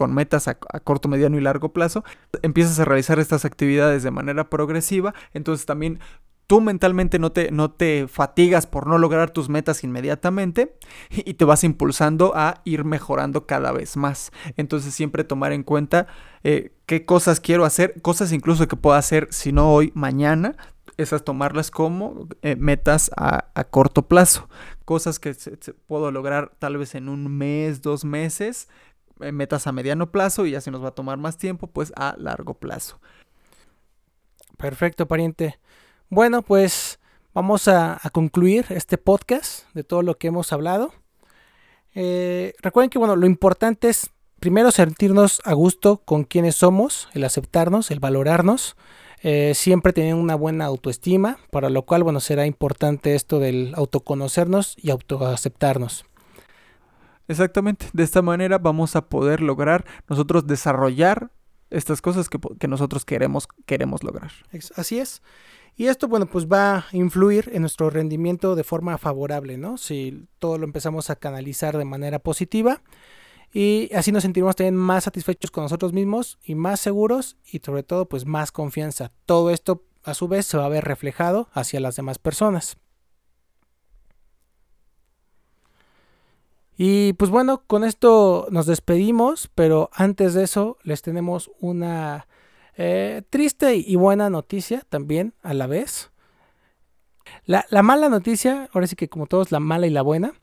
[0.09, 2.03] metas a, a, corto, mediano y largo plazo,
[2.41, 5.99] empiezas a realizar estas actividades de manera progresiva, entonces también
[6.47, 10.75] tú mentalmente no te, no te fatigas por no lograr tus metas inmediatamente
[11.09, 14.31] y te vas impulsando a ir mejorando cada vez más.
[14.57, 16.07] Entonces siempre tomar en cuenta
[16.43, 20.55] eh, qué cosas quiero hacer, cosas incluso que puedo hacer si no hoy, mañana,
[20.97, 24.47] esas tomarlas como eh, metas a, corto plazo.
[24.85, 25.35] Cosas que
[25.87, 28.67] puedo lograr tal vez en un mes, dos meses,
[29.21, 31.93] eh, metas a mediano plazo y ya se nos va a tomar más tiempo, pues
[31.95, 32.99] a largo plazo.
[34.57, 35.59] Perfecto, pariente.
[36.13, 36.99] Bueno, pues
[37.33, 40.93] vamos a, concluir este podcast de todo lo que hemos hablado.
[41.95, 47.23] Eh, recuerden que bueno, lo importante es primero sentirnos a gusto con quienes somos, el
[47.23, 48.75] aceptarnos, el valorarnos,
[49.23, 54.75] eh, siempre tener una buena autoestima, para lo cual bueno, será importante esto del autoconocernos
[54.77, 56.05] y autoaceptarnos.
[57.27, 61.31] Exactamente, de esta manera vamos a poder lograr nosotros desarrollar
[61.73, 64.31] estas cosas que, que nosotros queremos, queremos lograr.
[64.75, 65.21] Así es.
[65.75, 69.77] Y esto, bueno, pues va a influir en nuestro rendimiento de forma favorable, ¿no?
[69.77, 72.81] Si todo lo empezamos a canalizar de manera positiva.
[73.51, 77.83] Y así nos sentiremos también más satisfechos con nosotros mismos y más seguros y sobre
[77.83, 79.11] todo pues más confianza.
[79.25, 82.77] Todo esto a su vez se va a ver reflejado hacia las demás personas.
[86.77, 92.27] Y pues bueno, con esto nos despedimos, pero antes de eso les tenemos una
[92.75, 96.11] Eh, triste y buena noticia también a la vez.
[97.45, 100.33] La, la, mala noticia, ahora sí que como todos, la mala y la buena.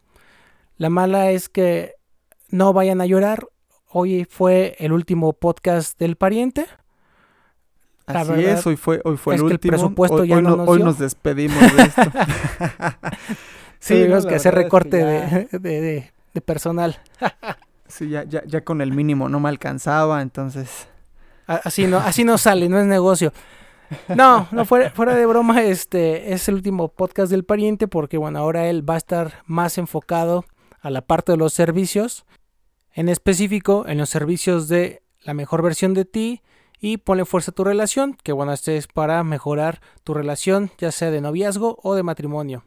[0.76, 1.95] La mala es que
[2.49, 3.49] no vayan a llorar.
[3.89, 6.66] Hoy fue el último podcast del pariente.
[8.07, 9.72] Así es, hoy fue, hoy fue el último.
[9.72, 12.03] presupuesto hoy, ya no nos, hoy nos despedimos de esto.
[13.81, 17.01] sí, tuvimos que hacer recorte de, de, de, personal.
[17.89, 20.87] sí, ya, ya, ya con el mínimo no me alcanzaba, entonces.
[21.47, 23.33] Así no, así no sale, no es negocio.
[24.14, 28.39] No, no fuera, fuera de broma, este es el último podcast del pariente porque bueno,
[28.39, 30.45] ahora él va a estar más enfocado
[30.81, 32.24] a la parte de los servicios,
[32.93, 36.43] en específico en los servicios de la mejor versión de ti
[36.81, 40.93] y ponle fuerza a tu relación, que bueno, este es para mejorar tu relación, ya
[40.93, 42.64] sea de noviazgo o de matrimonio.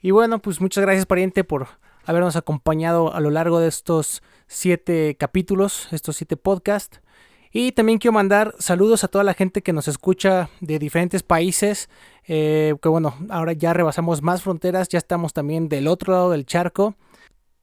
[0.00, 1.68] Y bueno, pues muchas gracias pariente por
[2.10, 7.00] habernos acompañado a lo largo de estos siete capítulos, estos siete podcasts.
[7.52, 11.88] Y también quiero mandar saludos a toda la gente que nos escucha de diferentes países.
[12.26, 16.46] Eh, que bueno, ahora ya rebasamos más fronteras, ya estamos también del otro lado del
[16.46, 16.94] charco.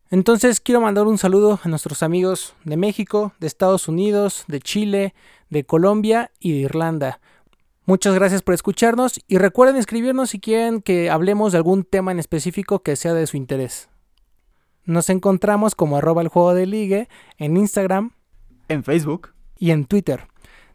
[0.09, 5.13] Entonces quiero mandar un saludo a nuestros amigos de México, de Estados Unidos, de Chile,
[5.49, 7.19] de Colombia y de Irlanda.
[7.85, 12.19] Muchas gracias por escucharnos y recuerden escribirnos si quieren que hablemos de algún tema en
[12.19, 13.89] específico que sea de su interés.
[14.87, 18.11] Nos encontramos como arroba el juego de ligue en Instagram,
[18.69, 20.27] en Facebook y en Twitter.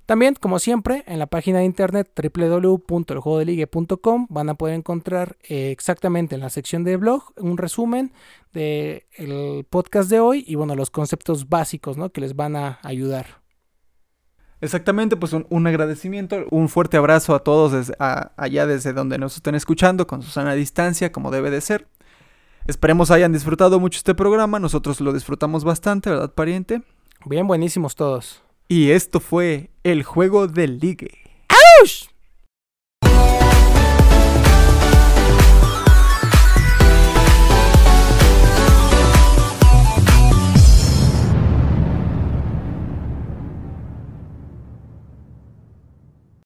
[0.05, 6.35] También, como siempre, en la página de internet www.eljuegodeligue.com van a poder encontrar eh, exactamente
[6.35, 8.13] en la sección de blog un resumen
[8.53, 12.11] del podcast de hoy y bueno, los conceptos básicos ¿no?
[12.11, 13.41] que les van a ayudar.
[14.61, 20.07] Exactamente, pues un, agradecimiento, un fuerte abrazo a todos allá desde donde nos estén escuchando,
[20.07, 21.89] con Susana distancia, como debe de ser.
[22.67, 26.83] Esperemos hayan disfrutado mucho este programa, nosotros lo disfrutamos bastante, ¿verdad, pariente?
[27.25, 28.43] Bien, buenísimos todos.
[28.69, 31.11] Y esto fue el juego del ligue.
[31.49, 32.12] ¡Auch!